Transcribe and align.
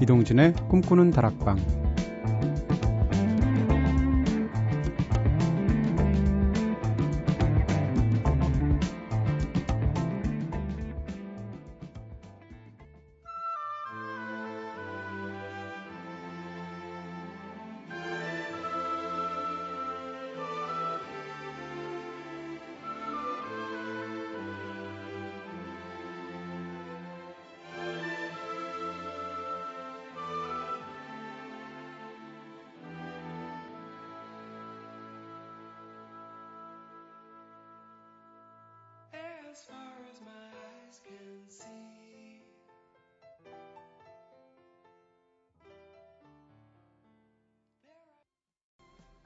이동진의 0.00 0.54
꿈꾸는 0.68 1.10
다락방 1.10 1.79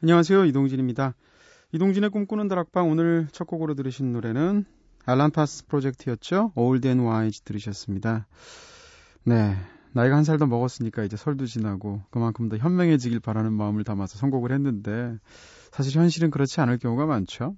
안녕하세요. 0.04 0.44
이동진입니다. 0.44 1.14
이동진의 1.72 2.10
꿈꾸는 2.10 2.46
다락방 2.46 2.90
오늘 2.90 3.26
첫 3.32 3.46
곡으로 3.46 3.72
들으신 3.72 4.12
노래는 4.12 4.66
알란 5.06 5.30
파스 5.30 5.64
프로젝트였죠. 5.64 6.52
Old 6.56 6.86
and 6.86 7.40
들으셨습니다. 7.42 8.26
네. 9.24 9.56
나이가 9.94 10.16
한 10.16 10.24
살 10.24 10.36
더 10.36 10.44
먹었으니까 10.44 11.04
이제 11.04 11.16
설도 11.16 11.46
지나고 11.46 12.02
그만큼 12.10 12.50
더 12.50 12.58
현명해지길 12.58 13.20
바라는 13.20 13.54
마음을 13.54 13.82
담아서 13.82 14.18
선곡을 14.18 14.52
했는데 14.52 15.16
사실 15.72 15.98
현실은 15.98 16.30
그렇지 16.30 16.60
않을 16.60 16.76
경우가 16.76 17.06
많죠. 17.06 17.56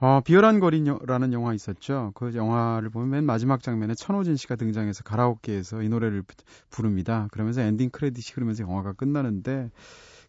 어, 0.00 0.22
비열한 0.24 0.58
거리라는 0.58 1.32
영화 1.32 1.54
있었죠. 1.54 2.10
그 2.16 2.34
영화를 2.34 2.90
보면 2.90 3.10
맨 3.10 3.24
마지막 3.24 3.62
장면에 3.62 3.94
천호진 3.94 4.34
씨가 4.34 4.56
등장해서 4.56 5.04
가라오케에서 5.04 5.82
이 5.82 5.88
노래를 5.88 6.24
부릅니다. 6.68 7.28
그러면서 7.30 7.60
엔딩 7.60 7.90
크레딧이 7.90 8.34
흐르면서 8.34 8.64
영화가 8.64 8.94
끝나는데 8.94 9.70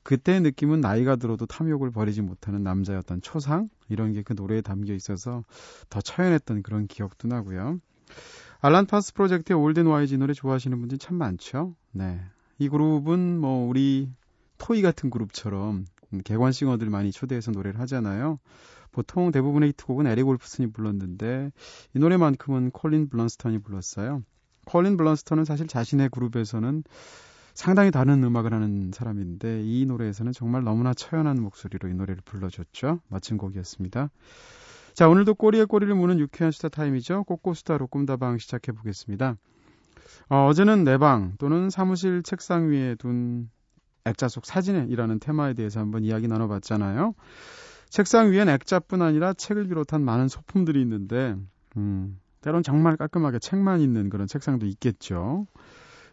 그때의 0.03 0.41
느낌은 0.41 0.81
나이가 0.81 1.15
들어도 1.15 1.45
탐욕을 1.45 1.91
버리지 1.91 2.21
못하는 2.21 2.63
남자였던 2.63 3.21
초상 3.21 3.69
이런 3.89 4.11
게 4.13 4.23
그 4.23 4.33
노래에 4.33 4.61
담겨 4.61 4.93
있어서 4.93 5.43
더 5.89 6.01
처연했던 6.01 6.63
그런 6.63 6.87
기억도 6.87 7.27
나고요. 7.27 7.79
알란 8.61 8.85
파슨스 8.85 9.13
프로젝트의 9.13 9.59
Old 9.59 9.72
and 9.72 9.85
Wise 9.85 10.15
노래 10.15 10.33
좋아하시는 10.33 10.77
분들이 10.79 10.97
참 10.97 11.17
많죠. 11.17 11.75
네. 11.91 12.21
이 12.57 12.69
그룹은 12.69 13.39
뭐 13.39 13.67
우리 13.67 14.09
토이 14.57 14.81
같은 14.81 15.09
그룹처럼 15.09 15.85
객원 16.23 16.53
싱어들 16.53 16.89
많이 16.89 17.11
초대해서 17.11 17.51
노래를 17.51 17.79
하잖아요. 17.81 18.39
보통 18.91 19.31
대부분의 19.31 19.69
히트곡은 19.69 20.07
에릭 20.07 20.23
울프슨이 20.23 20.71
불렀는데 20.71 21.51
이 21.95 21.99
노래만큼은 21.99 22.71
콜린 22.71 23.09
블런스턴이 23.09 23.59
불렀어요. 23.59 24.23
콜린 24.65 24.95
블런스턴은 24.95 25.43
사실 25.43 25.67
자신의 25.67 26.09
그룹에서는 26.09 26.83
상당히 27.53 27.91
다른 27.91 28.23
음악을 28.23 28.53
하는 28.53 28.91
사람인데 28.93 29.61
이 29.63 29.85
노래에서는 29.85 30.31
정말 30.31 30.63
너무나 30.63 30.93
처연한 30.93 31.41
목소리로 31.41 31.89
이 31.89 31.93
노래를 31.93 32.21
불러줬죠. 32.25 32.99
마친 33.09 33.37
곡이었습니다. 33.37 34.09
자, 34.93 35.09
오늘도 35.09 35.35
꼬리에 35.35 35.65
꼬리를 35.65 35.93
무는 35.95 36.19
유쾌한 36.19 36.51
수다 36.51 36.69
타임이죠. 36.69 37.23
꼬꼬수다로 37.25 37.87
꿈다방 37.87 38.37
시작해 38.37 38.71
보겠습니다. 38.71 39.37
어, 40.29 40.47
어제는 40.47 40.83
내 40.83 40.97
방 40.97 41.33
또는 41.37 41.69
사무실 41.69 42.23
책상 42.23 42.69
위에 42.69 42.95
둔 42.95 43.49
액자 44.05 44.27
속 44.27 44.45
사진이라는 44.45 45.19
테마에 45.19 45.53
대해서 45.53 45.79
한번 45.79 46.03
이야기 46.03 46.27
나눠봤잖아요. 46.27 47.13
책상 47.89 48.31
위엔 48.31 48.49
액자뿐 48.49 49.01
아니라 49.01 49.33
책을 49.33 49.67
비롯한 49.67 50.03
많은 50.03 50.27
소품들이 50.27 50.81
있는데, 50.81 51.35
음, 51.77 52.19
때론 52.41 52.63
정말 52.63 52.97
깔끔하게 52.97 53.39
책만 53.39 53.79
있는 53.81 54.09
그런 54.09 54.27
책상도 54.27 54.65
있겠죠. 54.65 55.47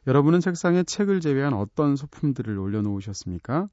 여러분은 0.07 0.41
책상에 0.41 0.83
책을 0.83 1.21
제외한 1.21 1.53
어떤 1.53 1.97
소품들을 1.97 2.59
올려놓으셨습니까? 2.59 3.69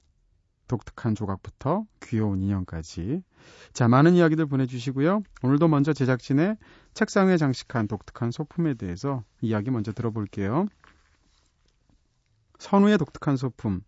독특한 0.68 1.16
조각부터 1.16 1.86
귀여운 2.04 2.42
인형까지. 2.42 3.24
자, 3.72 3.88
많은 3.88 4.14
이야기들 4.16 4.46
보내주시고요. 4.48 5.24
오늘도 5.44 5.70
먼저 5.70 5.94
제작진의 5.94 6.58
책상에 6.94 7.38
장식한 7.38 7.88
독특한 7.88 8.32
소품에 8.32 8.74
대해서 8.74 9.24
이야기 9.42 9.72
먼저 9.72 9.94
들어볼게요. 9.94 10.68
선우의 12.60 12.98
독특한 12.98 13.38
소품. 13.38 13.82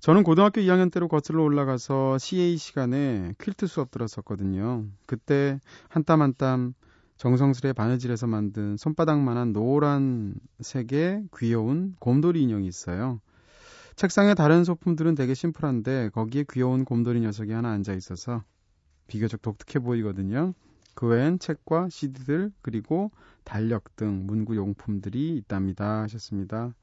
저는 0.00 0.22
고등학교 0.22 0.60
2학년 0.60 0.92
때로 0.92 1.08
거슬러 1.08 1.42
올라가서 1.42 2.18
CA 2.18 2.56
시간에 2.56 3.32
퀼트 3.38 3.66
수업 3.66 3.90
들었었거든요. 3.90 4.84
그때 5.06 5.58
한 5.88 6.04
땀 6.04 6.20
한 6.22 6.34
땀 6.34 6.74
정성스레 7.16 7.72
바느질해서 7.72 8.26
만든 8.26 8.76
손바닥만한 8.76 9.52
노란 9.52 10.34
색의 10.60 11.28
귀여운 11.36 11.94
곰돌이 11.98 12.42
인형이 12.42 12.66
있어요. 12.66 13.20
책상에 13.96 14.34
다른 14.34 14.64
소품들은 14.64 15.14
되게 15.14 15.32
심플한데 15.32 16.10
거기에 16.10 16.44
귀여운 16.50 16.84
곰돌이 16.84 17.20
녀석이 17.20 17.52
하나 17.52 17.70
앉아 17.70 17.94
있어서 17.94 18.44
비교적 19.06 19.40
독특해 19.40 19.82
보이거든요. 19.82 20.52
그 20.94 21.06
외엔 21.06 21.38
책과 21.38 21.88
CD들 21.90 22.52
그리고 22.62 23.10
달력 23.44 23.96
등 23.96 24.26
문구 24.26 24.56
용품들이 24.56 25.36
있답니다 25.36 26.02
하셨습니다. 26.02 26.74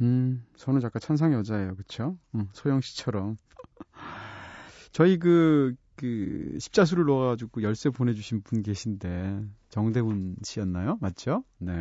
음, 0.00 0.44
저는 0.56 0.80
작가 0.80 0.98
천상 0.98 1.32
여자예요. 1.32 1.74
그쵸? 1.74 2.16
음, 2.34 2.48
소영 2.52 2.80
씨처럼. 2.80 3.38
저희 4.92 5.18
그, 5.18 5.74
그, 5.96 6.56
십자수를 6.58 7.04
넣어가지고 7.06 7.62
열쇠 7.62 7.90
보내주신 7.90 8.42
분 8.42 8.62
계신데, 8.62 9.42
정대훈 9.70 10.36
씨였나요? 10.42 10.98
맞죠? 11.00 11.44
네. 11.58 11.72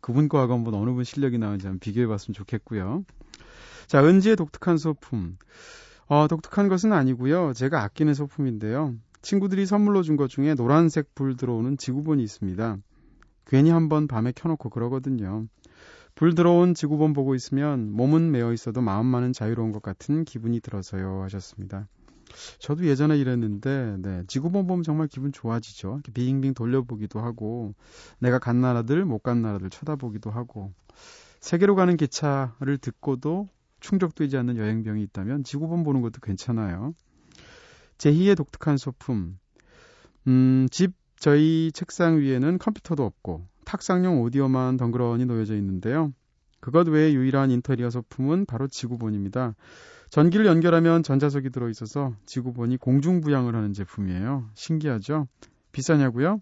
그분 0.00 0.28
과 0.28 0.40
하고 0.40 0.54
한번 0.54 0.74
어느 0.74 0.90
분 0.92 1.04
실력이 1.04 1.38
나은지 1.38 1.66
한번 1.66 1.80
비교해봤으면 1.80 2.34
좋겠고요. 2.34 3.04
자, 3.86 4.04
은지의 4.04 4.36
독특한 4.36 4.76
소품. 4.78 5.36
어, 6.06 6.26
독특한 6.28 6.68
것은 6.68 6.92
아니고요. 6.92 7.52
제가 7.54 7.82
아끼는 7.82 8.14
소품인데요. 8.14 8.94
친구들이 9.22 9.66
선물로 9.66 10.02
준 10.02 10.16
것 10.16 10.28
중에 10.28 10.54
노란색 10.54 11.14
불 11.14 11.36
들어오는 11.36 11.76
지구본이 11.76 12.22
있습니다. 12.22 12.78
괜히 13.46 13.70
한번 13.70 14.06
밤에 14.06 14.32
켜놓고 14.34 14.70
그러거든요. 14.70 15.46
불 16.14 16.34
들어온 16.34 16.74
지구본 16.74 17.12
보고 17.12 17.34
있으면 17.34 17.90
몸은 17.92 18.30
메어 18.30 18.52
있어도 18.52 18.80
마음만은 18.80 19.32
자유로운 19.32 19.72
것 19.72 19.82
같은 19.82 20.24
기분이 20.24 20.60
들어서요 20.60 21.22
하셨습니다. 21.22 21.88
저도 22.58 22.86
예전에 22.86 23.16
이랬는데, 23.18 23.96
네, 24.00 24.22
지구본 24.26 24.66
보면 24.66 24.82
정말 24.82 25.08
기분 25.08 25.32
좋아지죠. 25.32 26.00
이렇게 26.04 26.12
빙빙 26.12 26.54
돌려보기도 26.54 27.20
하고, 27.20 27.74
내가 28.18 28.38
간 28.38 28.60
나라들, 28.60 29.04
못 29.04 29.22
간 29.22 29.42
나라들 29.42 29.70
쳐다보기도 29.70 30.30
하고, 30.30 30.72
세계로 31.40 31.74
가는 31.74 31.96
기차를 31.96 32.78
듣고도 32.78 33.48
충족되지 33.80 34.36
않는 34.38 34.56
여행병이 34.56 35.02
있다면 35.04 35.44
지구본 35.44 35.84
보는 35.84 36.00
것도 36.02 36.20
괜찮아요. 36.20 36.94
제2의 37.98 38.36
독특한 38.36 38.76
소품. 38.76 39.38
음, 40.26 40.66
집 40.70 40.94
저희 41.16 41.70
책상 41.72 42.18
위에는 42.18 42.58
컴퓨터도 42.58 43.04
없고 43.04 43.46
탁상용 43.64 44.22
오디오만 44.22 44.76
덩그러니 44.76 45.24
놓여져 45.26 45.56
있는데요. 45.56 46.12
그것 46.60 46.88
외에 46.88 47.12
유일한 47.12 47.50
인테리어 47.50 47.90
소품은 47.90 48.46
바로 48.46 48.66
지구본입니다. 48.68 49.54
전기를 50.10 50.46
연결하면 50.46 51.02
전자석이 51.02 51.50
들어있어서 51.50 52.14
지구본이 52.26 52.78
공중부양을 52.78 53.54
하는 53.54 53.72
제품이에요. 53.72 54.48
신기하죠? 54.54 55.28
비싸냐고요? 55.72 56.40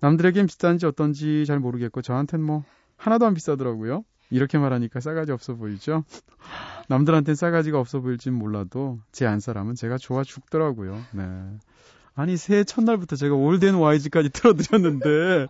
남들에겐 0.00 0.46
비싼지 0.46 0.84
어떤지 0.86 1.44
잘 1.46 1.58
모르겠고 1.60 2.02
저한텐 2.02 2.42
뭐 2.42 2.62
하나도 2.96 3.26
안 3.26 3.34
비싸더라고요. 3.34 4.04
이렇게 4.30 4.58
말하니까 4.58 5.00
싸가지 5.00 5.32
없어 5.32 5.54
보이죠? 5.54 6.04
남들한텐 6.88 7.34
싸가지가 7.34 7.78
없어 7.78 8.00
보일진 8.00 8.34
몰라도 8.34 9.00
제 9.12 9.26
안 9.26 9.40
사람은 9.40 9.74
제가 9.74 9.96
좋아 9.96 10.22
죽더라고요. 10.22 11.00
네. 11.12 11.24
아니 12.14 12.36
새해 12.36 12.64
첫날부터 12.64 13.16
제가 13.16 13.34
올덴 13.34 13.74
와이즈까지 13.76 14.28
틀어드렸는데 14.34 15.46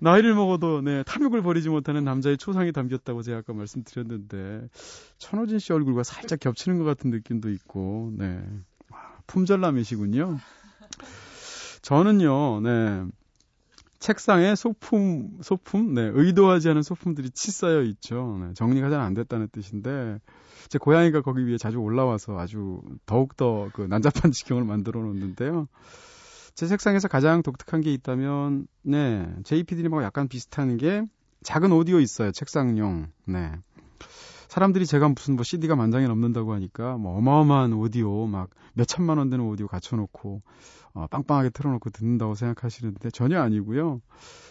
나이를 0.00 0.34
먹어도 0.34 0.80
네, 0.80 1.02
탐욕을 1.04 1.42
버리지 1.42 1.68
못하는 1.68 2.04
남자의 2.04 2.38
초상이 2.38 2.72
담겼다고 2.72 3.22
제가 3.22 3.38
아까 3.38 3.52
말씀드렸는데 3.52 4.68
천호진 5.18 5.58
씨 5.58 5.72
얼굴과 5.72 6.02
살짝 6.02 6.40
겹치는 6.40 6.78
것 6.78 6.84
같은 6.84 7.10
느낌도 7.10 7.50
있고 7.50 8.12
네. 8.16 8.42
품절남이시군요. 9.26 10.38
저는요, 11.82 12.60
네. 12.60 13.04
책상에 13.98 14.54
소품, 14.54 15.38
소품, 15.42 15.94
네, 15.94 16.10
의도하지 16.14 16.70
않은 16.70 16.82
소품들이 16.82 17.30
치쌓여 17.30 17.82
있죠. 17.82 18.38
네, 18.40 18.52
정리가 18.54 18.88
잘 18.88 19.00
안 19.00 19.12
됐다는 19.14 19.48
뜻인데, 19.52 20.18
제 20.68 20.78
고양이가 20.78 21.20
거기 21.20 21.46
위에 21.46 21.58
자주 21.58 21.78
올라와서 21.78 22.38
아주 22.38 22.80
더욱더 23.04 23.68
그 23.74 23.82
난잡한 23.82 24.32
지경을 24.32 24.64
만들어 24.64 25.00
놓는데요. 25.02 25.68
제 26.60 26.66
책상에서 26.66 27.08
가장 27.08 27.42
독특한 27.42 27.80
게 27.80 27.90
있다면, 27.90 28.66
네, 28.82 29.26
JPD님하고 29.44 30.02
약간 30.02 30.28
비슷한 30.28 30.76
게 30.76 31.06
작은 31.42 31.72
오디오 31.72 32.00
있어요. 32.00 32.32
책상용. 32.32 33.10
네. 33.24 33.52
사람들이 34.50 34.84
제가 34.84 35.08
무슨 35.08 35.36
뭐 35.36 35.44
CD가 35.44 35.76
만장에 35.76 36.08
넘는다고 36.08 36.52
하니까 36.52 36.96
뭐 36.98 37.16
어마어마한 37.16 37.72
오디오 37.72 38.26
막 38.26 38.50
몇 38.74 38.86
천만 38.86 39.18
원 39.18 39.30
되는 39.30 39.44
오디오 39.44 39.66
갖춰놓고 39.66 40.42
어, 40.92 41.06
빵빵하게 41.08 41.50
틀어놓고 41.50 41.90
듣는다고 41.90 42.34
생각하시는데 42.34 43.10
전혀 43.10 43.40
아니고요. 43.40 44.00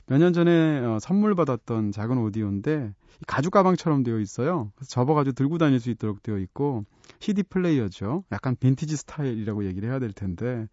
몇 0.07 0.17
년 0.19 0.33
전에 0.33 0.79
어, 0.79 0.99
선물 1.01 1.35
받았던 1.35 1.91
작은 1.91 2.17
오디오인데 2.17 2.93
가죽 3.27 3.51
가방처럼 3.51 4.03
되어 4.03 4.19
있어요. 4.19 4.71
그래서 4.75 4.89
접어가지고 4.89 5.33
들고 5.33 5.57
다닐 5.57 5.79
수 5.79 5.89
있도록 5.89 6.23
되어 6.23 6.37
있고 6.37 6.85
CD 7.19 7.43
플레이어죠. 7.43 8.23
약간 8.31 8.55
빈티지 8.59 8.95
스타일이라고 8.97 9.65
얘기를 9.65 9.89
해야 9.89 9.99
될 9.99 10.11
텐데 10.13 10.67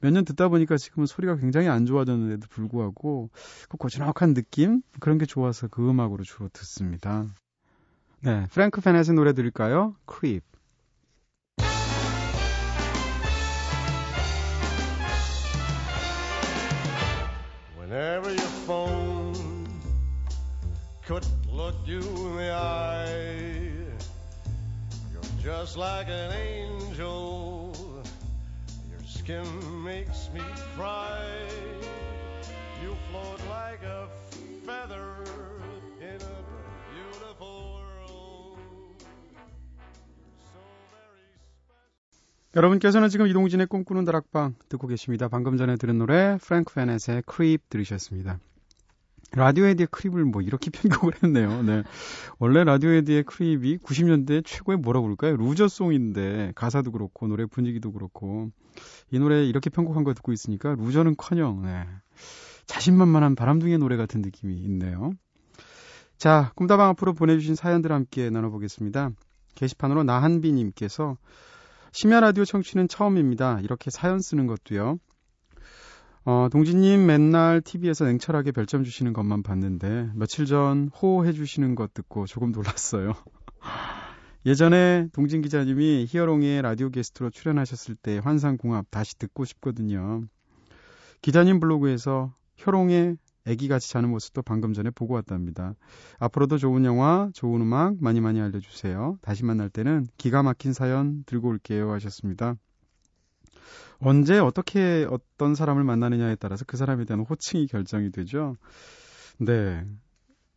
몇 0.00 0.10
년 0.12 0.24
듣다 0.24 0.48
보니까 0.48 0.76
지금은 0.76 1.06
소리가 1.06 1.36
굉장히 1.36 1.68
안 1.68 1.84
좋아졌는데도 1.86 2.46
불구하고 2.48 3.30
그 3.68 3.76
고즈넉한 3.76 4.34
느낌 4.34 4.82
그런 5.00 5.18
게 5.18 5.26
좋아서 5.26 5.68
그 5.68 5.88
음악으로 5.88 6.24
주로 6.24 6.48
듣습니다. 6.52 7.26
네, 8.21 8.47
프랭크 8.51 8.81
페넷의 8.81 9.13
노래 9.15 9.33
들을까요? 9.33 9.95
Creep. 10.07 10.43
Whenever 17.77 18.29
your 18.29 18.51
phone 18.65 19.35
could 21.05 21.25
look 21.53 21.75
you 21.85 21.99
in 21.99 22.37
the 22.37 22.51
eye, 22.51 23.77
you're 25.13 25.21
just 25.41 25.77
like 25.77 26.09
an 26.09 26.33
angel. 26.33 27.71
Your 28.89 29.03
skin 29.05 29.45
makes 29.83 30.29
me 30.33 30.41
cry. 30.75 31.47
You 32.81 32.95
float 33.11 33.39
like 33.49 33.83
a 33.83 34.09
feather 34.65 35.08
여러분께서는 42.56 43.08
지금 43.08 43.28
이동진의 43.28 43.68
꿈꾸는 43.68 44.04
다락방 44.04 44.56
듣고 44.68 44.88
계십니다. 44.88 45.28
방금 45.28 45.56
전에 45.56 45.76
들은 45.76 45.98
노래 45.98 46.36
프랭크 46.42 46.74
페넷의 46.74 47.22
크립 47.24 47.68
들으셨습니다. 47.68 48.40
라디오헤드의 49.32 49.86
Creep을 49.88 50.24
뭐 50.24 50.42
이렇게 50.42 50.70
편곡을 50.74 51.12
했네요. 51.22 51.62
네. 51.62 51.84
원래 52.40 52.64
라디오헤드의 52.64 53.22
Creep이 53.22 53.78
90년대 53.78 54.44
최고의 54.44 54.78
뭐라고 54.78 55.04
그럴까요? 55.04 55.36
루저송인데 55.36 56.52
가사도 56.56 56.90
그렇고 56.90 57.28
노래 57.28 57.46
분위기도 57.46 57.92
그렇고 57.92 58.50
이 59.12 59.20
노래 59.20 59.44
이렇게 59.44 59.70
편곡한 59.70 60.02
거 60.02 60.12
듣고 60.14 60.32
있으니까 60.32 60.74
루저는커녕 60.74 61.62
네. 61.62 61.86
자신만만한 62.66 63.36
바람둥이 63.36 63.78
노래 63.78 63.96
같은 63.96 64.22
느낌이 64.22 64.56
있네요. 64.56 65.12
자, 66.18 66.52
꿈다방 66.56 66.88
앞으로 66.90 67.14
보내주신 67.14 67.54
사연들 67.54 67.92
함께 67.92 68.28
나눠보겠습니다. 68.28 69.10
게시판으로 69.54 70.02
나한비님께서 70.02 71.16
심야 71.92 72.20
라디오 72.20 72.44
청취는 72.44 72.88
처음입니다. 72.88 73.60
이렇게 73.62 73.90
사연 73.90 74.20
쓰는 74.20 74.46
것도요. 74.46 74.98
어, 76.24 76.48
동진님 76.52 77.06
맨날 77.06 77.60
TV에서 77.60 78.04
냉철하게 78.04 78.52
별점 78.52 78.84
주시는 78.84 79.12
것만 79.12 79.42
봤는데 79.42 80.10
며칠 80.14 80.46
전 80.46 80.88
호호해 80.88 81.32
주시는 81.32 81.74
것 81.74 81.92
듣고 81.92 82.26
조금 82.26 82.52
놀랐어요. 82.52 83.14
예전에 84.46 85.08
동진 85.12 85.42
기자님이 85.42 86.06
히어롱의 86.08 86.62
라디오 86.62 86.90
게스트로 86.90 87.30
출연하셨을 87.30 87.96
때 87.96 88.18
환상궁합 88.18 88.86
다시 88.90 89.18
듣고 89.18 89.44
싶거든요. 89.44 90.22
기자님 91.22 91.58
블로그에서 91.60 92.32
효롱의 92.64 93.16
애기같이 93.50 93.90
자는 93.90 94.10
모습도 94.10 94.42
방금 94.42 94.72
전에 94.72 94.90
보고 94.90 95.14
왔답니다. 95.14 95.74
앞으로도 96.18 96.58
좋은 96.58 96.84
영화, 96.84 97.30
좋은 97.34 97.60
음악 97.60 97.96
많이 98.00 98.20
많이 98.20 98.40
알려주세요. 98.40 99.18
다시 99.22 99.44
만날 99.44 99.68
때는 99.68 100.06
기가 100.16 100.42
막힌 100.42 100.72
사연 100.72 101.24
들고 101.24 101.48
올게요 101.48 101.92
하셨습니다. 101.92 102.56
언제 103.98 104.38
어떻게 104.38 105.06
어떤 105.10 105.54
사람을 105.54 105.84
만나느냐에 105.84 106.36
따라서 106.36 106.64
그 106.66 106.76
사람에 106.76 107.04
대한 107.04 107.20
호칭이 107.20 107.66
결정이 107.66 108.10
되죠. 108.12 108.56
네. 109.38 109.84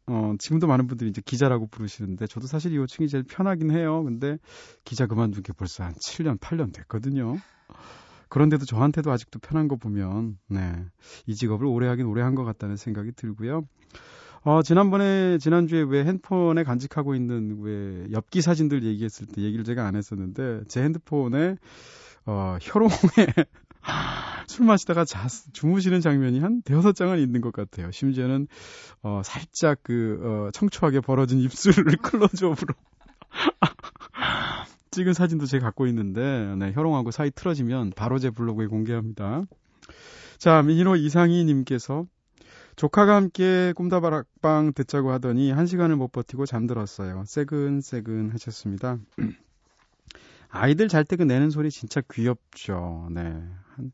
어, 0.06 0.34
지금도 0.38 0.68
많은 0.68 0.88
분들이 0.88 1.10
이제 1.10 1.22
기자라고 1.24 1.68
부르시는데 1.68 2.28
저도 2.28 2.48
사실 2.48 2.74
이 2.74 2.78
호칭이 2.78 3.08
제일 3.08 3.24
편하긴 3.24 3.72
해요. 3.72 4.04
근데 4.04 4.38
기자 4.84 5.08
그만둔 5.08 5.44
게 5.44 5.54
벌써 5.54 5.84
한 5.84 5.94
7년, 5.94 6.40
8년 6.40 6.74
됐거든요. 6.74 7.38
그런데도 8.34 8.66
저한테도 8.66 9.12
아직도 9.12 9.38
편한 9.38 9.68
거 9.68 9.76
보면 9.76 10.40
네. 10.50 10.84
이 11.28 11.36
직업을 11.36 11.68
오래 11.68 11.88
하긴 11.88 12.08
오래 12.08 12.24
한 12.24 12.34
것 12.34 12.44
같다는 12.44 12.78
생각이 12.78 13.12
들고요. 13.12 13.62
어, 14.42 14.64
지난번에, 14.64 15.38
지난주에 15.38 15.84
왜 15.84 16.04
핸폰에 16.04 16.64
간직하고 16.64 17.14
있는 17.14 17.60
왜 17.62 18.08
엽기 18.12 18.42
사진들 18.42 18.82
얘기했을 18.86 19.28
때 19.28 19.44
얘기를 19.44 19.64
제가 19.64 19.86
안 19.86 19.96
했었는데, 19.96 20.62
제 20.68 20.82
핸드폰에 20.82 21.58
어, 22.26 22.58
혈옹에 22.60 22.90
술 24.48 24.66
마시다가 24.66 25.06
자, 25.06 25.28
주무시는 25.54 26.02
장면이 26.02 26.40
한 26.40 26.64
대여섯 26.64 26.96
장은 26.96 27.20
있는 27.20 27.40
것 27.40 27.54
같아요. 27.54 27.92
심지어는 27.92 28.48
어, 29.04 29.22
살짝 29.24 29.78
그 29.84 30.20
어, 30.24 30.50
청초하게 30.52 31.02
벌어진 31.02 31.38
입술을 31.38 31.98
클로즈업으로 32.02 32.74
찍은 34.94 35.14
사진도 35.14 35.46
제가 35.48 35.66
갖고 35.66 35.88
있는데 35.88 36.56
네, 36.58 36.72
혈옹하고 36.74 37.10
사이 37.12 37.32
틀어지면 37.32 37.94
바로 37.96 38.20
제 38.20 38.30
블로그에 38.30 38.68
공개합니다. 38.68 39.44
자, 40.38 40.62
미니로 40.62 40.96
이상희 40.96 41.44
님께서 41.46 42.06
조카가 42.76 43.16
함께 43.16 43.74
꿈다바락방 43.76 44.74
듣자고 44.74 45.12
하더니 45.12 45.52
한 45.52 45.66
시간을 45.66 45.96
못 45.96 46.12
버티고 46.12 46.46
잠들었어요. 46.46 47.24
새근새근 47.26 48.30
하셨습니다. 48.32 48.98
아이들 50.50 50.88
잘 50.88 51.04
때 51.06 51.16
그 51.16 51.24
내는 51.24 51.50
소리 51.50 51.72
진짜 51.72 52.02
귀엽죠. 52.12 53.08
네. 53.12 53.22
한 53.76 53.92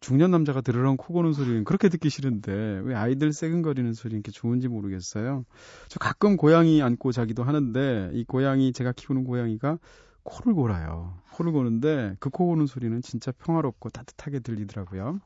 중년 0.00 0.30
남자가 0.30 0.60
들으렁 0.60 0.96
코 0.96 1.12
고는 1.12 1.32
소리는 1.32 1.64
그렇게 1.64 1.88
듣기 1.88 2.08
싫은데 2.08 2.82
왜 2.84 2.94
아이들 2.94 3.32
새근거리는 3.32 3.92
소리 3.94 4.14
이렇게 4.14 4.30
좋은지 4.30 4.68
모르겠어요. 4.68 5.44
저 5.88 5.98
가끔 5.98 6.36
고양이 6.36 6.80
안고 6.82 7.10
자기도 7.10 7.42
하는데 7.42 8.10
이 8.12 8.22
고양이 8.24 8.72
제가 8.72 8.92
키우는 8.92 9.24
고양이가 9.24 9.78
코를 10.28 10.54
골아요. 10.54 11.14
코를 11.32 11.52
고는데 11.52 12.16
그 12.20 12.30
코 12.30 12.46
고는 12.46 12.66
소리는 12.66 13.00
진짜 13.02 13.32
평화롭고 13.32 13.90
따뜻하게 13.90 14.40
들리더라고요. 14.40 15.20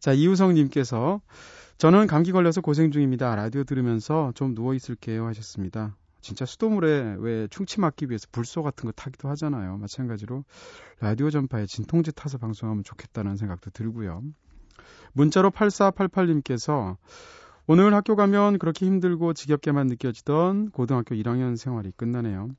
자, 0.00 0.12
이우성님께서 0.12 1.20
저는 1.78 2.06
감기 2.06 2.32
걸려서 2.32 2.60
고생 2.60 2.90
중입니다. 2.90 3.34
라디오 3.36 3.64
들으면서 3.64 4.32
좀 4.34 4.54
누워 4.54 4.74
있을게요 4.74 5.26
하셨습니다. 5.26 5.96
진짜 6.20 6.44
수돗물에 6.44 7.16
왜 7.20 7.46
충치 7.48 7.80
막기 7.80 8.06
위해서 8.08 8.26
불소 8.32 8.62
같은 8.62 8.86
거 8.86 8.92
타기도 8.92 9.28
하잖아요. 9.30 9.76
마찬가지로 9.78 10.44
라디오 11.00 11.30
전파에 11.30 11.66
진통제 11.66 12.10
타서 12.12 12.38
방송하면 12.38 12.82
좋겠다는 12.84 13.36
생각도 13.36 13.70
들고요. 13.70 14.22
문자로 15.12 15.50
8488님께서 15.50 16.96
오늘 17.66 17.94
학교 17.94 18.16
가면 18.16 18.58
그렇게 18.58 18.86
힘들고 18.86 19.34
지겹게만 19.34 19.86
느껴지던 19.86 20.70
고등학교 20.70 21.14
1학년 21.14 21.56
생활이 21.56 21.92
끝나네요. 21.96 22.50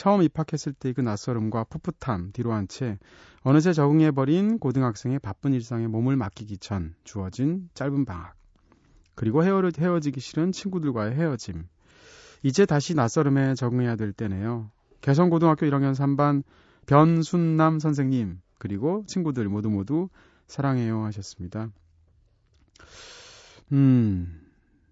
처음 0.00 0.22
입학했을 0.22 0.72
때 0.72 0.94
그 0.94 1.02
낯설음과 1.02 1.64
풋풋함 1.64 2.32
뒤로 2.32 2.54
한 2.54 2.66
채 2.68 2.98
어느새 3.42 3.74
적응해버린 3.74 4.58
고등학생의 4.58 5.18
바쁜 5.18 5.52
일상에 5.52 5.88
몸을 5.88 6.16
맡기기 6.16 6.56
전 6.56 6.94
주어진 7.04 7.68
짧은 7.74 8.06
방학. 8.06 8.34
그리고 9.14 9.44
헤어지기 9.44 10.18
싫은 10.20 10.52
친구들과의 10.52 11.14
헤어짐. 11.16 11.68
이제 12.42 12.64
다시 12.64 12.94
낯설음에 12.94 13.54
적응해야 13.54 13.96
될 13.96 14.14
때네요. 14.14 14.70
개성고등학교 15.02 15.66
1학년 15.66 15.94
3반 15.94 16.44
변순남 16.86 17.78
선생님 17.78 18.40
그리고 18.56 19.04
친구들 19.06 19.50
모두 19.50 19.68
모두 19.68 20.08
사랑해요 20.46 21.04
하셨습니다. 21.04 21.68
음, 23.72 24.49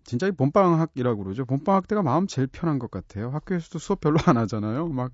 진짜 0.09 0.27
이 0.27 0.31
봄방학이라고 0.33 1.23
그러죠. 1.23 1.45
본방학 1.45 1.87
때가 1.87 2.00
마음 2.03 2.27
제일 2.27 2.49
편한 2.49 2.79
것 2.79 2.91
같아요. 2.91 3.29
학교에서도 3.29 3.79
수업 3.79 4.00
별로 4.00 4.17
안 4.25 4.38
하잖아요. 4.38 4.88
막 4.88 5.12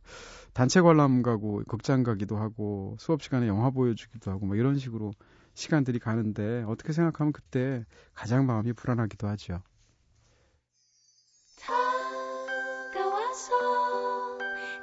단체 0.52 0.80
관람 0.80 1.22
가고 1.22 1.64
극장 1.66 2.04
가기도 2.04 2.36
하고 2.36 2.94
수업 3.00 3.20
시간에 3.20 3.48
영화 3.48 3.70
보여주기도 3.70 4.30
하고 4.30 4.46
뭐 4.46 4.54
이런 4.54 4.78
식으로 4.78 5.10
시간들이 5.54 5.98
가는데 5.98 6.62
어떻게 6.68 6.92
생각하면 6.92 7.32
그때 7.32 7.84
가장 8.14 8.46
마음이 8.46 8.72
불안하기도 8.72 9.26
하죠. 9.26 9.62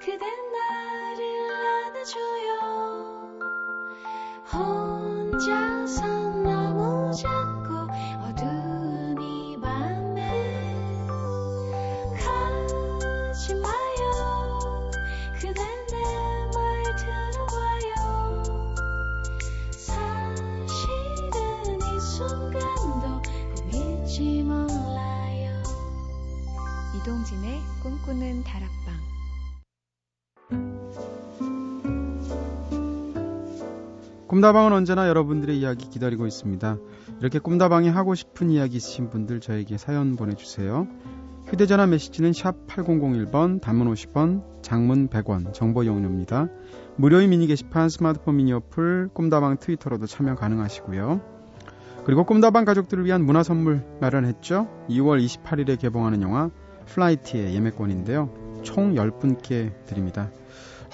그댄 0.02 0.20
나를 0.20 1.22
안아줘요. 1.86 2.52
이동진의 27.02 27.60
꿈꾸는 27.82 28.44
다락방 28.44 28.94
꿈다방은 34.28 34.72
언제나 34.72 35.08
여러분들의 35.10 35.58
이야기 35.58 35.90
기다리고 35.90 36.28
있습니다. 36.28 36.78
이렇게 37.20 37.40
꿈다방이 37.40 37.90
하고 37.90 38.14
싶은 38.14 38.52
이야기 38.52 38.78
있으신 38.78 39.10
분들 39.10 39.40
저에게 39.40 39.78
사연 39.78 40.16
보내주세요. 40.16 40.88
휴대전화 41.48 41.88
메시지는 41.88 42.34
샵 42.34 42.68
8001번, 42.68 43.62
단문 43.62 43.92
50원, 43.92 44.62
장문 44.62 45.10
100원, 45.10 45.54
정보 45.54 45.86
용료입니다. 45.86 46.50
무료인 46.98 47.32
미니 47.32 47.48
게시판 47.48 47.90
스마트폰 47.90 48.38
미니 48.38 48.54
어플, 48.54 49.10
꿈다방 49.14 49.58
트위터로도 49.58 50.06
참여 50.06 50.36
가능하시고요. 50.36 51.20
그리고 52.06 52.26
꿈다방 52.26 52.66
가족들을 52.66 53.06
위한 53.06 53.26
문화 53.26 53.42
선물 53.42 53.84
마련했죠. 54.00 54.68
2월 54.90 55.24
28일에 55.24 55.80
개봉하는 55.80 56.22
영화 56.22 56.52
Flight의 56.94 57.54
예매권인데요. 57.56 58.30
총 58.64 58.94
10분께 58.96 59.72
드립니다. 59.86 60.30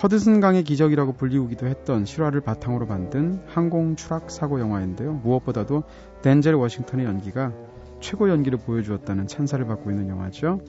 허드슨강의 0.01 0.63
기적이라고 0.63 1.13
불리우기도 1.13 1.65
했던 1.65 2.05
실화를 2.05 2.41
바탕으로 2.41 2.85
만든 2.85 3.41
항공 3.47 3.95
추락 3.95 4.29
사고 4.29 4.59
영화인데요. 4.59 5.13
무엇보다도 5.23 5.83
덴젤 6.21 6.53
워싱턴의 6.53 7.05
연기가 7.05 7.51
최고 7.99 8.29
연기를 8.29 8.59
보여주었다는 8.59 9.25
찬사를 9.25 9.65
받고 9.65 9.89
있는 9.89 10.07
영화죠. 10.07 10.61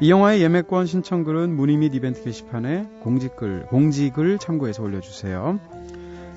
이 0.00 0.10
영화의 0.10 0.42
예매권 0.42 0.86
신청글은 0.86 1.56
문의 1.56 1.76
및 1.76 1.92
이벤트 1.94 2.22
게시판에 2.22 2.88
공지글, 3.00 3.66
공지를 3.66 4.38
참고해서 4.38 4.84
올려주세요. 4.84 5.58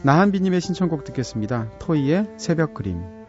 나한비님의 0.01 0.61
신청곡 0.61 1.03
듣겠습니다. 1.03 1.69
토이의 1.77 2.25
새벽 2.37 2.73
그림. 2.73 3.20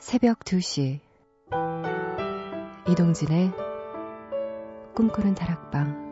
새벽 0.00 0.38
2시. 0.40 0.98
이동진의 2.88 3.52
꿈꾸는 4.94 5.34
다락방. 5.34 6.08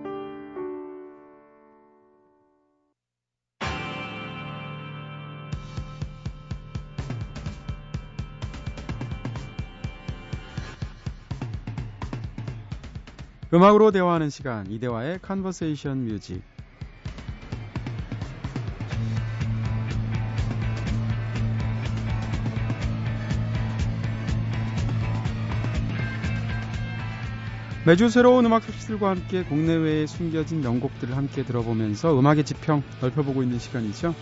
음악으로 13.55 13.91
대화하는 13.91 14.29
시간 14.29 14.71
이대화의 14.71 15.21
컨버세이션 15.23 16.05
뮤직 16.05 16.43
매주 27.89 28.11
새로운 28.11 28.45
음악 28.45 28.65
소식들과 28.65 29.09
함께 29.09 29.43
국내외에 29.45 30.07
숨겨진 30.07 30.61
명곡들을 30.61 31.17
함께 31.17 31.43
들어보면서 31.43 32.19
음악의 32.19 32.45
지평 32.45 32.83
넓혀보고 33.01 33.43
있는 33.43 33.59
시간이죠. 33.59 34.15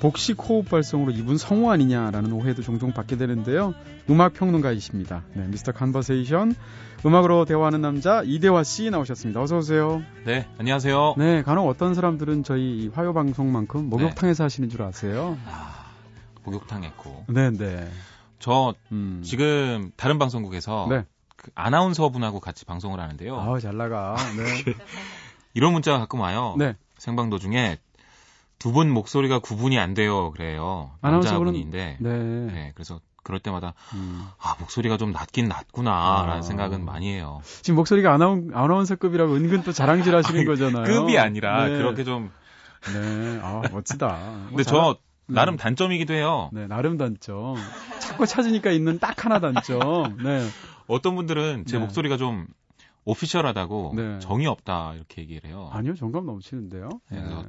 복식 0.00 0.42
호흡 0.42 0.68
발성으로 0.68 1.12
이분 1.12 1.36
성우 1.36 1.70
아니냐라는 1.70 2.32
오해도 2.32 2.62
종종 2.62 2.92
받게 2.92 3.16
되는데요. 3.16 3.74
음악 4.10 4.32
평론가이십니다. 4.32 5.22
네, 5.34 5.46
Mr. 5.46 5.70
Conversation 5.70 6.56
음악으로 7.06 7.44
대화하는 7.44 7.80
남자 7.80 8.24
이대화 8.24 8.64
씨 8.64 8.90
나오셨습니다. 8.90 9.40
어서 9.40 9.58
오세요. 9.58 10.02
네, 10.24 10.48
안녕하세요. 10.58 11.14
네, 11.16 11.44
간혹 11.44 11.68
어떤 11.68 11.94
사람들은 11.94 12.42
저희 12.42 12.90
화요 12.92 13.14
방송만큼 13.14 13.88
목욕탕에서 13.88 14.42
하시는 14.42 14.68
줄 14.68 14.82
아세요? 14.82 15.38
아, 15.46 15.92
목욕탕 16.42 16.82
에코. 16.82 17.24
네, 17.28 17.52
네. 17.52 17.88
저 18.40 18.74
음. 18.90 19.22
지금 19.24 19.92
다른 19.96 20.18
방송국에서 20.18 20.88
네. 20.90 21.04
그 21.36 21.50
아나운서 21.54 22.08
분하고 22.08 22.40
같이 22.40 22.64
방송을 22.64 22.98
하는데요. 23.00 23.38
아우 23.38 23.60
잘 23.60 23.76
나가. 23.76 24.16
네. 24.36 24.74
이런 25.54 25.72
문자가 25.72 25.98
가끔 25.98 26.20
와요. 26.20 26.54
네. 26.58 26.74
생방 26.98 27.30
도중에 27.30 27.78
두 28.58 28.72
분 28.72 28.90
목소리가 28.90 29.38
구분이 29.38 29.78
안 29.78 29.94
돼요. 29.94 30.30
그래요. 30.32 30.90
남자분인데. 31.02 31.98
네. 32.00 32.18
네, 32.18 32.72
그래서 32.74 33.00
그럴 33.22 33.38
때마다 33.40 33.74
음. 33.94 34.26
아 34.38 34.54
목소리가 34.60 34.96
좀 34.96 35.12
낮긴 35.12 35.46
낮구나라는 35.48 36.38
아. 36.38 36.42
생각은 36.42 36.84
많이 36.84 37.12
해요. 37.12 37.40
지금 37.62 37.76
목소리가 37.76 38.12
아나운, 38.14 38.50
아나운서급이라고 38.54 39.34
은근 39.34 39.62
또 39.62 39.72
자랑질 39.72 40.14
하시는 40.16 40.44
거잖아요. 40.46 40.84
급이 40.84 41.18
아니라 41.18 41.66
네. 41.68 41.76
그렇게 41.76 42.02
좀. 42.04 42.30
네. 42.92 43.40
아, 43.42 43.62
멋지다. 43.72 44.06
뭐 44.08 44.46
근데 44.50 44.62
잘- 44.62 44.72
저 44.74 44.96
네. 45.28 45.34
나름 45.34 45.56
단점이기도 45.56 46.14
해요. 46.14 46.50
네, 46.52 46.66
나름 46.68 46.96
단점. 46.98 47.56
자꾸 48.16 48.26
찾으니까 48.26 48.70
있는 48.70 48.98
딱 48.98 49.24
하나 49.24 49.38
단점. 49.40 50.16
네. 50.22 50.46
어떤 50.86 51.14
분들은 51.16 51.66
제 51.66 51.76
네. 51.78 51.84
목소리가 51.84 52.16
좀 52.16 52.46
오피셜하다고 53.04 53.92
네. 53.94 54.18
정이 54.20 54.46
없다 54.46 54.94
이렇게 54.94 55.22
얘기를 55.22 55.48
해요. 55.48 55.68
아니요, 55.72 55.94
정감 55.94 56.26
넘치는데요. 56.26 56.88
네, 57.10 57.18
네. 57.20 57.22
그래서 57.22 57.44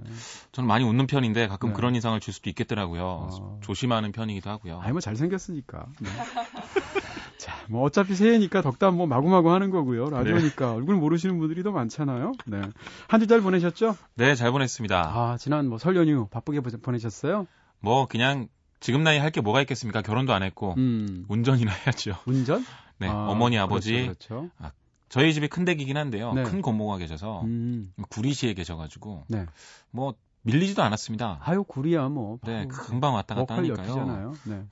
저는 0.52 0.68
많이 0.68 0.84
웃는 0.86 1.08
편인데 1.08 1.48
가끔 1.48 1.70
네. 1.70 1.76
그런 1.76 1.96
인상을 1.96 2.20
줄 2.20 2.34
수도 2.34 2.50
있겠더라고요. 2.52 3.30
아. 3.32 3.58
조심하는 3.62 4.12
편이기도 4.12 4.50
하고요. 4.50 4.80
아니 4.80 4.92
뭐 4.92 5.02
잘생겼으니까. 5.02 5.86
네. 6.00 6.10
자, 7.38 7.54
뭐 7.70 7.84
어차피 7.84 8.16
새해니까 8.16 8.62
덕담 8.62 8.96
뭐 8.96 9.08
마구마구 9.08 9.52
하는 9.52 9.70
거고요. 9.72 10.10
라디오니까 10.10 10.74
얼굴 10.74 10.96
모르시는 10.96 11.38
분들이 11.40 11.64
더 11.64 11.72
많잖아요. 11.72 12.34
네. 12.46 12.62
한 13.08 13.20
주 13.22 13.28
잘 13.28 13.42
보내셨죠? 13.42 13.96
네, 14.16 14.36
잘 14.36 14.52
보냈습니다. 14.52 15.00
아, 15.00 15.38
지난 15.40 15.68
뭐 15.70 15.78
설 15.78 15.96
연휴 15.96 16.28
바쁘게 16.28 16.60
보- 16.62 16.70
보내셨어요? 16.82 17.48
뭐 17.80 18.08
그냥 18.08 18.48
지금 18.80 19.04
나이 19.04 19.18
할 19.18 19.32
게 19.32 19.42
뭐가 19.42 19.62
있겠습니까? 19.62 20.02
결혼도 20.02 20.34
안 20.34 20.44
했고 20.44 20.74
음. 20.78 21.26
운전이나 21.28 21.72
해야죠. 21.72 22.16
운전? 22.26 22.64
네, 23.00 23.08
아, 23.08 23.28
어머니 23.30 23.58
아버지 23.58 24.04
그렇죠. 24.04 24.50
그렇죠. 24.58 24.76
저희 25.10 25.34
집이 25.34 25.48
큰 25.48 25.66
댁이긴 25.66 25.96
한데요. 25.98 26.34
네. 26.34 26.44
큰 26.44 26.62
고모가 26.62 26.98
계셔서 26.98 27.42
음. 27.44 27.92
구리시에 28.10 28.54
계셔가지고 28.54 29.26
네. 29.30 29.46
뭐 29.92 30.14
밀리지도 30.44 30.82
않았습니다. 30.84 31.40
아유, 31.44 31.64
구리야 31.64 32.08
뭐. 32.10 32.40
네, 32.46 32.66
금방 32.68 33.14
왔다 33.16 33.36
갔다 33.36 33.56
하니까요. 33.58 33.80
옆이잖아요. 33.84 34.34
네. 34.46 34.64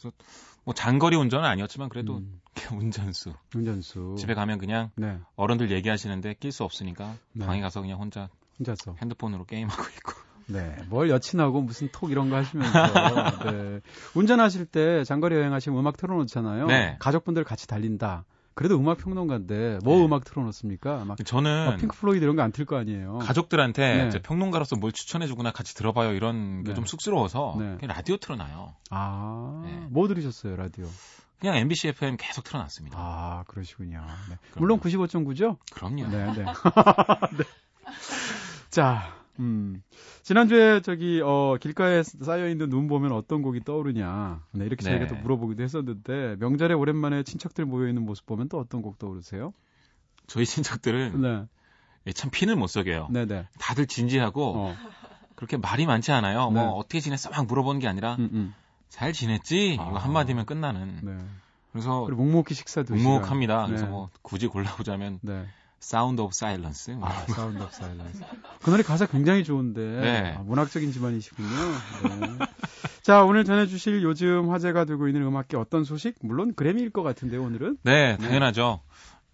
뭐 0.64 0.74
장거리 0.74 1.16
운전은 1.16 1.46
아니었지만 1.48 1.90
그래도 1.90 2.18
음, 2.18 2.42
운전수. 2.74 3.34
운전수. 3.56 4.16
집에 4.18 4.34
가면 4.34 4.58
그냥 4.58 4.90
네. 4.96 5.18
어른들 5.36 5.72
얘기하시는데 5.72 6.36
낄 6.40 6.52
수 6.52 6.64
없으니까 6.64 7.16
네. 7.34 7.46
방에 7.46 7.62
가서 7.62 7.82
그냥 7.82 8.00
혼자 8.00 8.30
혼자서. 8.60 8.96
핸드폰으로 9.02 9.46
게임하고 9.46 9.84
있고. 9.98 10.25
네. 10.48 10.76
뭘 10.90 11.10
여친하고 11.10 11.62
무슨 11.62 11.90
톡 11.92 12.12
이런 12.12 12.30
거 12.30 12.36
하시면서. 12.38 13.52
네. 13.52 13.80
운전하실 14.14 14.66
때 14.66 15.04
장거리 15.04 15.36
여행하시면 15.36 15.80
음악 15.80 15.98
틀어놓잖아요. 15.98 16.68
네. 16.68 16.96
가족분들 17.00 17.44
같이 17.44 17.68
달린다. 17.68 18.26
그래도 18.54 18.78
음악 18.78 19.00
평론가인데 19.00 19.80
뭐 19.84 19.98
네. 19.98 20.06
음악 20.06 20.24
틀어놓습니까? 20.24 21.04
막 21.04 21.18
저는 21.26 21.68
어, 21.68 21.76
핑크 21.76 21.98
플로이드 21.98 22.24
이런 22.24 22.38
거 22.38 22.42
안 22.42 22.52
틀 22.54 22.64
거 22.66 22.78
아니에요. 22.78 23.18
가족들한테 23.20 23.98
네. 24.04 24.08
이제 24.08 24.22
평론가로서 24.22 24.78
뭘 24.78 24.94
추천해주거나 24.94 25.52
같이 25.52 25.76
들어봐요 25.76 26.14
이런 26.14 26.64
게 26.64 26.70
네. 26.70 26.76
좀 26.76 26.86
쑥스러워서 26.86 27.56
네. 27.60 27.76
그냥 27.80 27.96
라디오 27.98 28.16
틀어놔요. 28.16 28.74
아, 28.92 29.62
네. 29.66 29.88
뭐 29.90 30.08
들으셨어요, 30.08 30.56
라디오? 30.56 30.86
그냥 31.42 31.58
MBC 31.58 31.90
FM 31.90 32.16
계속 32.18 32.46
틀어놨습니다. 32.46 32.98
아, 32.98 33.44
그러시군요. 33.48 34.02
네. 34.30 34.38
물론 34.56 34.80
95.9죠? 34.80 35.58
그럼요. 35.74 36.08
네, 36.08 36.26
네. 36.34 36.46
네. 37.38 37.44
자, 38.70 39.14
음. 39.40 39.82
지난주에 40.24 40.82
저기, 40.82 41.22
어, 41.24 41.58
길가에 41.60 42.04
쌓여 42.04 42.48
있는 42.50 42.70
눈 42.70 42.88
보면 42.88 43.12
어떤 43.12 43.42
곡이 43.42 43.64
떠오르냐. 43.64 44.42
네, 44.52 44.66
이렇게 44.66 44.84
저희가 44.84 45.06
네. 45.06 45.08
또 45.08 45.16
물어보기도 45.16 45.64
했었는데, 45.64 46.38
명절에 46.40 46.74
오랜만에 46.74 47.24
친척들 47.24 47.66
모여 47.66 47.88
있는 47.88 48.04
모습 48.04 48.26
보면 48.26 48.50
또 48.50 48.60
어떤 48.60 48.82
곡 48.82 48.98
떠오르세요? 48.98 49.54
저희 50.28 50.46
친척들은 50.46 51.22
네, 51.22 51.46
예, 52.08 52.12
참 52.12 52.32
피는 52.32 52.58
못 52.60 52.68
속여요. 52.68 53.08
네, 53.12 53.26
네. 53.26 53.48
다들 53.60 53.86
진지하고 53.86 54.54
어, 54.56 54.76
그렇게 55.36 55.58
말이 55.58 55.86
많지 55.86 56.12
않아요. 56.12 56.50
네. 56.52 56.60
뭐 56.60 56.72
어떻게 56.72 57.00
지냈어 57.00 57.30
막 57.30 57.46
물어보는 57.46 57.80
게 57.80 57.88
아니라 57.88 58.16
음, 58.16 58.30
음. 58.32 58.54
잘 58.90 59.14
지냈지 59.14 59.78
아. 59.80 59.88
이거 59.88 59.98
한마디면 59.98 60.46
끝나는. 60.46 61.00
네. 61.04 61.18
그래서 61.72 62.08
묵묵히 62.10 62.54
식사 62.54 62.84
드시고. 62.84 63.08
묵묵합니다. 63.08 63.68
그래서 63.68 63.86
네. 63.86 63.92
뭐 63.92 64.10
굳이 64.22 64.48
골라보자면 64.48 65.20
네. 65.22 65.46
Sound 65.86 66.20
of 66.20 66.34
Silence. 66.34 66.92
뭐 66.92 67.08
아, 67.08 67.12
Sound 67.28 67.62
of 67.62 67.72
Silence. 67.72 68.24
그 68.64 68.72
노래 68.72 68.82
가사 68.82 69.06
굉장히 69.06 69.44
좋은데 69.44 69.82
네. 69.82 70.34
아, 70.36 70.42
문학적인 70.42 70.92
집안이시군요. 70.92 71.50
네. 71.50 72.46
자, 73.04 73.24
오늘 73.24 73.46
전해주실 73.46 74.02
요즘 74.02 74.50
화제가 74.50 74.86
되고 74.86 75.08
있는 75.08 75.22
음악계 75.22 75.58
어떤 75.58 75.84
소식? 75.84 76.16
물론 76.22 76.56
그래미일 76.56 76.90
것 76.90 77.04
같은데요, 77.04 77.44
오늘은. 77.44 77.78
네, 77.84 78.18
당연하죠. 78.18 78.82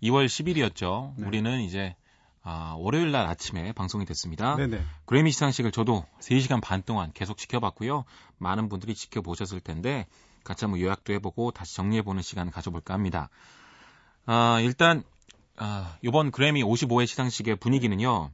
2월 0.04 0.26
10일이었죠. 0.26 1.14
네. 1.16 1.26
우리는 1.26 1.62
이제 1.62 1.96
아, 2.44 2.76
월요일 2.78 3.14
날 3.14 3.28
아침에 3.28 3.72
방송이 3.72 4.04
됐습니다. 4.04 4.58
네네. 4.58 4.82
그래미 5.06 5.32
시상식을 5.32 5.72
저도 5.72 6.06
3시간 6.20 6.60
반 6.62 6.84
동안 6.84 7.14
계속 7.14 7.38
지켜봤고요. 7.38 8.04
많은 8.40 8.68
분들이 8.68 8.94
지켜보셨을 8.94 9.62
텐데 9.62 10.06
같이 10.44 10.66
한번 10.66 10.82
요약도 10.82 11.14
해보고 11.14 11.52
다시 11.52 11.78
정리해보는 11.78 12.22
시간을 12.22 12.52
가져볼까 12.52 12.94
합니다. 12.94 13.30
아, 14.26 14.60
일단 14.62 15.04
아, 15.64 15.98
이번 16.02 16.32
그래미 16.32 16.64
55회 16.64 17.06
시상식의 17.06 17.58
분위기는요. 17.58 18.32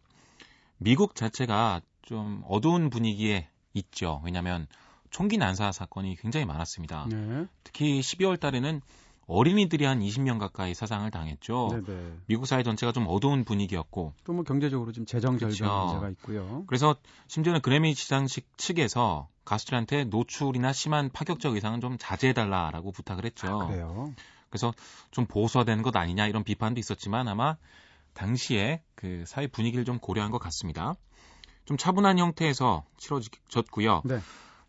미국 0.78 1.14
자체가 1.16 1.82
좀 2.02 2.42
어두운 2.48 2.90
분위기에 2.90 3.50
있죠. 3.74 4.22
왜냐하면 4.24 4.68
총기 5.10 5.38
난사 5.38 5.72
사건이 5.74 6.16
굉장히 6.16 6.46
많았습니다. 6.46 7.06
네. 7.10 7.46
특히 7.64 8.00
12월 8.00 8.40
달에는 8.40 8.82
어린이들이 9.28 9.84
한 9.84 10.00
20명 10.00 10.40
가까이 10.40 10.74
사상을 10.74 11.10
당했죠. 11.12 11.82
네네. 11.86 12.14
미국 12.28 12.46
사회 12.46 12.64
전체가 12.64 12.94
좀 12.94 13.06
어두운 13.10 13.44
분위기였고 13.44 14.14
또 14.24 14.34
뭐 14.34 14.44
경제적으로 14.44 14.94
좀 14.94 15.06
재정 15.06 15.38
절벽 15.38 15.52
그쵸. 15.52 15.66
문제가 15.66 16.10
있고요. 16.12 16.64
그래서 16.68 16.96
심지어는 17.28 17.62
그래미 17.62 17.94
시상식 17.94 18.58
측에서 18.58 19.28
가수들한테 19.44 20.06
노출이나 20.06 20.72
심한 20.72 21.10
파격적 21.10 21.56
의상은 21.56 21.82
좀 21.82 21.98
자제해달라라고 22.00 22.94
부탁을 22.94 23.26
했죠. 23.26 23.48
아, 23.48 23.68
그래요. 23.68 24.14
그래서 24.50 24.74
좀 25.12 25.26
보수화되는 25.26 25.84
것 25.84 25.96
아니냐 25.96 26.28
이런 26.28 26.44
비판도 26.44 26.80
있었지만 26.80 27.28
아마 27.28 27.58
당시에 28.14 28.82
그 28.96 29.24
사회 29.28 29.48
분위기를 29.48 29.86
좀 29.86 30.00
고려한 30.00 30.32
것 30.32 30.40
같습니다. 30.40 30.96
좀 31.66 31.78
차분한 31.78 32.18
형태에서 32.18 32.86
치러졌고요. 32.98 34.02
네. 34.06 34.20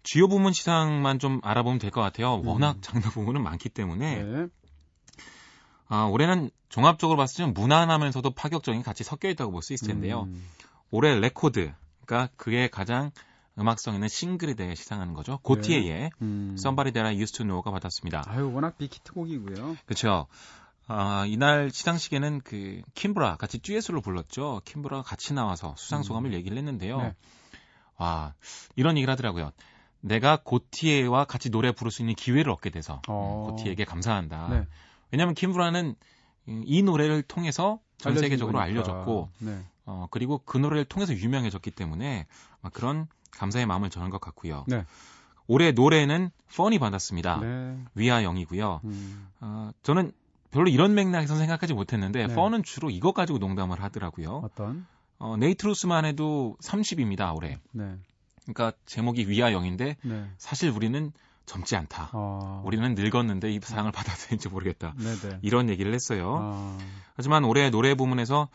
주요 0.03 0.29
부문 0.29 0.53
시상만 0.53 1.19
좀 1.19 1.41
알아보면 1.43 1.79
될 1.79 1.91
것 1.91 2.01
같아요. 2.01 2.37
음. 2.37 2.47
워낙 2.47 2.77
장르 2.83 3.09
부문은 3.09 3.43
많기 3.43 3.69
때문에 3.69 4.23
네. 4.23 4.47
아, 5.89 6.05
올해는 6.05 6.51
종합적으로 6.69 7.17
봤을 7.17 7.47
때 7.47 7.51
무난하면서도 7.53 8.31
파격적인 8.33 8.83
같이 8.83 9.05
섞여 9.05 9.29
있다고 9.31 9.53
볼 9.53 9.63
수 9.63 9.73
있을 9.73 9.89
텐데요. 9.89 10.25
음, 10.25 10.45
올해 10.91 11.19
레코드, 11.19 11.73
그러니까 12.05 12.33
그게 12.37 12.69
가장 12.69 13.11
음악성 13.59 13.95
있는 13.95 14.09
싱글에 14.09 14.55
대해 14.55 14.75
시상하는 14.75 15.15
거죠. 15.15 15.39
고티에의 15.43 16.11
음. 16.23 16.55
Somebody 16.59 16.93
That 16.93 17.07
I 17.07 17.17
Used 17.21 17.37
to 17.39 17.45
Know가 17.45 17.71
받았습니다. 17.71 18.25
아유, 18.27 18.51
워낙 18.53 18.79
빅히트곡이고요. 18.79 19.77
그렇죠. 19.87 20.27
아, 20.87 21.25
이날 21.27 21.71
시상식에는 21.71 22.41
그 22.45 22.81
킴브라 22.95 23.37
같이 23.37 23.59
듀엣으로 23.59 24.01
불렀죠. 24.01 24.63
킴브라가 24.65 25.03
같이 25.03 25.35
나와서 25.35 25.75
수상 25.77 26.03
소감을 26.03 26.33
얘기를 26.35 26.57
했는데요. 26.57 26.99
네. 27.03 27.15
와, 27.99 28.35
이런 28.77 28.97
얘기를 28.97 29.11
하더라고요. 29.13 29.53
내가 30.01 30.39
고티에와 30.43 31.25
같이 31.25 31.51
노래 31.51 31.73
부를 31.73 31.91
수 31.91 32.03
있는 32.03 32.15
기회를 32.15 32.53
얻게 32.53 32.71
돼서 32.71 33.03
어. 33.09 33.47
음, 33.49 33.51
고티에게 33.57 33.85
감사한다. 33.85 34.49
네. 34.51 34.67
왜냐하면 35.11 35.35
킴브라는 35.35 35.97
이- 36.47 36.63
이 36.65 36.83
노래를 36.83 37.23
통해서 37.23 37.81
전 37.99 38.17
세계적으로 38.17 38.59
거니까. 38.59 38.65
알려졌고 38.71 39.29
네. 39.41 39.59
어, 39.87 40.07
그리고 40.11 40.39
그 40.45 40.57
노래를 40.57 40.85
통해서 40.85 41.13
유명해졌기 41.13 41.73
때문에 41.73 42.27
그런 42.73 43.09
감사의 43.31 43.67
마음을 43.67 43.91
전한 43.91 44.11
것 44.11 44.21
같고요. 44.21 44.65
네. 44.67 44.85
올해 45.47 45.73
노래는 45.73 46.31
펀이 46.55 46.79
받았습니다. 46.79 47.41
네. 47.41 47.79
위아영이고요. 47.95 48.81
음. 48.85 49.29
어, 49.41 49.71
저는 49.83 50.13
별로 50.51 50.69
이런 50.69 50.95
맥락에서 50.95 51.37
생각하지 51.37 51.75
못했는데 51.75 52.27
네. 52.27 52.35
펀은 52.35 52.63
주로 52.63 52.91
이것 52.91 53.13
가지고 53.13 53.39
농담을 53.39 53.83
하더라고요. 53.83 54.43
어떤? 54.45 54.87
어, 55.19 55.37
네이트로스만 55.37 56.05
해도 56.05 56.57
30입니다 56.63 57.35
올해. 57.35 57.59
네. 57.73 57.97
그러니까 58.45 58.73
제목이 58.87 59.29
위아영인데 59.29 59.97
네. 60.03 60.31
사실 60.39 60.71
우리는 60.71 61.13
젊지 61.45 61.77
않다. 61.77 62.11
어. 62.13 62.63
우리는 62.65 62.95
늙었는데 62.95 63.51
이 63.51 63.59
상을 63.61 63.91
받아야 63.91 64.15
되는지 64.17 64.49
모르겠다. 64.49 64.95
네네. 64.97 65.39
이런 65.43 65.69
얘기를 65.69 65.93
했어요. 65.93 66.39
아. 66.41 66.79
하지만 67.17 67.45
올해 67.45 67.71
노래 67.71 67.95
부문에서 67.95 68.49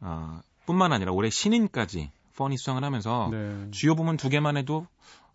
어, 0.00 0.40
뿐만 0.66 0.92
아니라 0.92 1.12
올해 1.12 1.30
신인까지 1.30 2.10
펀이 2.40 2.56
수상을 2.56 2.82
하면서 2.82 3.28
네. 3.30 3.70
주요 3.70 3.94
부문 3.94 4.16
두 4.16 4.30
개만 4.30 4.56
해도 4.56 4.86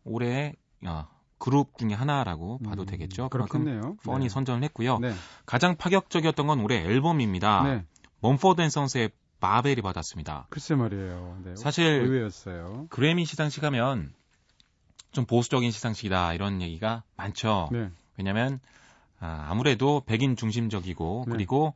올해 0.03 0.55
어, 0.83 1.07
그룹 1.37 1.77
중에 1.77 1.93
하나라고 1.93 2.57
봐도 2.65 2.81
음, 2.81 2.85
되겠죠. 2.87 3.29
그만큼. 3.29 3.95
펀이 4.03 4.23
네. 4.23 4.29
선전을 4.29 4.63
했고요. 4.63 4.97
네. 4.97 5.13
가장 5.45 5.75
파격적이었던 5.77 6.47
건 6.47 6.61
올해 6.61 6.77
앨범입니다. 6.77 7.63
네. 7.63 7.85
멈포드 8.21 8.59
앤 8.59 8.71
선스의 8.71 9.11
Babel이 9.39 9.83
받았습니다. 9.83 10.47
글쎄 10.49 10.73
말이에요. 10.73 11.41
네. 11.43 11.55
사실 11.55 11.85
의외였어요. 11.85 12.87
그래미 12.89 13.25
시상식 13.25 13.63
하면 13.65 14.11
좀 15.11 15.25
보수적인 15.25 15.69
시상식이다 15.69 16.33
이런 16.33 16.63
얘기가 16.63 17.03
많죠. 17.17 17.69
네. 17.71 17.91
왜냐하면 18.17 18.59
아, 19.19 19.45
아무래도 19.49 20.01
백인 20.07 20.35
중심적이고 20.35 21.25
네. 21.27 21.33
그리고 21.33 21.75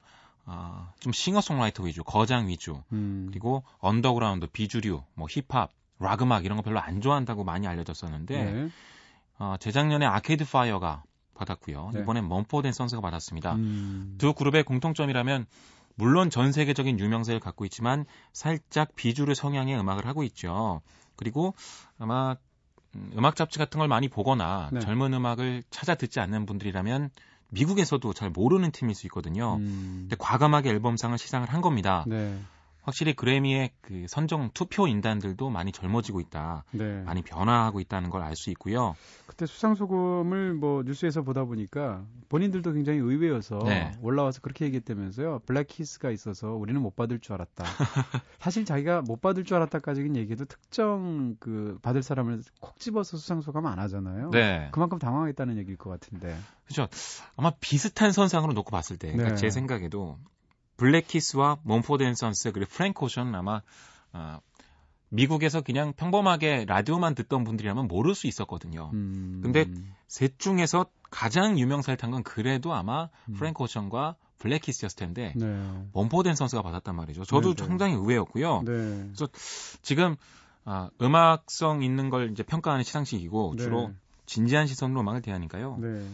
아, 0.52 0.92
좀 1.00 1.14
싱어송라이터 1.14 1.84
위주, 1.84 2.04
거장 2.04 2.48
위주, 2.48 2.82
음. 2.92 3.28
그리고 3.30 3.64
언더그라운드, 3.78 4.48
비주류, 4.48 5.04
뭐 5.14 5.28
힙합, 5.30 5.70
락 6.00 6.22
음악 6.24 6.46
이런 6.46 6.58
거 6.58 6.64
별로 6.64 6.80
안 6.80 7.02
좋아한다고 7.02 7.44
많이 7.44 7.68
알려졌었는데 7.68 8.44
네. 8.44 8.70
어, 9.38 9.56
재작년에 9.60 10.06
아케이드 10.06 10.46
파이어가 10.50 11.04
받았고요. 11.36 11.92
네. 11.94 12.02
이번엔 12.02 12.28
멈포드 12.28 12.66
앤 12.68 12.74
선스가 12.74 13.02
받았습니다. 13.02 13.56
음. 13.56 14.16
두 14.18 14.34
그룹의 14.34 14.64
공통점이라면 14.64 15.46
물론 15.96 16.30
전 16.30 16.52
세계적인 16.52 17.00
유명세를 17.00 17.40
갖고 17.40 17.66
있지만 17.66 18.06
살짝 18.32 18.96
비주류 18.96 19.36
성향의 19.36 19.78
음악을 19.80 20.08
하고 20.08 20.24
있죠. 20.24 20.82
그리고 21.16 21.54
아마 22.00 22.38
음, 22.96 23.12
음악 23.18 23.36
잡지 23.36 23.60
같은 23.60 23.78
걸 23.78 23.88
많이 23.88 24.08
보거나 24.08 24.70
네. 24.72 24.80
젊은 24.80 25.14
음악을 25.14 25.64
찾아 25.70 25.96
듣지 25.96 26.20
않는 26.22 26.46
분들이라면 26.46 27.12
미국에서도 27.50 28.14
잘 28.14 28.30
모르는 28.30 28.72
팀일 28.72 28.96
수 28.96 29.08
있거든요. 29.08 29.56
음. 29.56 29.98
근데 30.02 30.16
과감하게 30.20 30.70
앨범상을 30.70 31.18
시상을 31.18 31.50
한 31.50 31.62
겁니다. 31.62 32.06
네. 32.08 32.40
확실히 32.82 33.14
그래미의 33.14 33.72
그 33.82 34.06
선정 34.08 34.50
투표 34.54 34.88
인단들도 34.88 35.50
많이 35.50 35.72
젊어지고 35.72 36.20
있다. 36.22 36.64
네. 36.72 37.02
많이 37.04 37.22
변화하고 37.22 37.80
있다는 37.80 38.10
걸 38.10 38.24
알 38.24 38.36
수 38.36 38.50
있고요. 38.52 38.96
그때 39.26 39.46
수상 39.46 39.76
소감을 39.76 40.54
뭐 40.54 40.84
뉴스에서 40.84 41.22
보다 41.22 41.46
보니까 41.46 42.04
본인들도 42.30 42.74
굉장히 42.74 43.00
의외여서 43.00 43.60
네. 43.66 43.92
올라와서 44.02 44.42
그렇게 44.42 44.66
얘기했다면서요. 44.66 45.40
블랙키스가 45.46 46.12
있어서 46.12 46.54
우리는 46.54 46.82
못 46.82 46.96
받을 46.96 47.20
줄 47.20 47.34
알았다. 47.34 47.64
사실 48.40 48.66
자기가 48.66 49.02
못 49.02 49.22
받을 49.22 49.44
줄 49.44 49.58
알았다까지는 49.58 50.16
얘기해도 50.16 50.46
특정 50.46 51.36
그 51.40 51.78
받을 51.82 52.04
사람을 52.04 52.42
콕 52.60 52.80
집어서 52.80 53.18
수상 53.18 53.42
소감 53.42 53.66
안 53.68 53.80
하잖아요. 53.80 54.30
네. 54.32 54.70
그만큼 54.72 55.00
당황했다는 55.00 55.58
얘기일 55.58 55.78
것 55.78 55.90
같은데. 55.90 56.36
그렇죠. 56.66 56.88
아마 57.36 57.52
비슷한 57.60 58.12
선상으로 58.12 58.54
놓고 58.54 58.72
봤을 58.72 58.98
때, 58.98 59.12
그러니까 59.12 59.36
네. 59.36 59.36
제 59.36 59.50
생각에도 59.50 60.18
블랙키스와 60.80 61.58
멈포드 61.64 62.04
앤 62.04 62.16
선스 62.16 62.52
그리고 62.52 62.72
프랭크 62.72 63.04
오션은 63.06 63.36
아마 63.36 63.62
아, 64.14 64.40
미국에서 65.10 65.62
그냥 65.62 65.94
평범하게 65.94 66.66
라디오만 66.66 67.16
듣던 67.16 67.44
분들이라면 67.44 67.88
모를 67.88 68.16
수 68.16 68.28
있었거든요. 68.28 68.90
음. 68.94 69.42
근데 69.44 69.66
셋 70.08 70.40
중에서 70.40 70.86
가장 71.12 71.60
유명세를 71.60 71.98
탄건 71.98 72.24
그래도 72.24 72.74
아마 72.74 73.10
음. 73.28 73.34
프랭크 73.34 73.64
오션과 73.64 74.16
블랙키스였을 74.38 74.96
텐데 74.96 75.34
네. 75.36 75.46
앤 75.46 76.36
선스가 76.36 76.62
받았단 76.62 76.96
말이죠. 76.96 77.26
저도 77.26 77.56
네, 77.56 77.56
네. 77.56 77.68
상당히 77.68 77.94
의외였고요. 77.96 78.64
네. 78.66 79.12
지금 79.82 80.16
아, 80.64 80.90
음악성 81.02 81.84
있는 81.84 82.10
걸 82.10 82.32
이제 82.32 82.44
평가하는 82.44 82.84
시상식이고 82.84 83.56
네. 83.58 83.64
주로 83.64 83.92
진지한 84.26 84.68
시선으로 84.68 85.02
음악을 85.02 85.22
대하니까요. 85.22 85.78
네. 85.82 86.08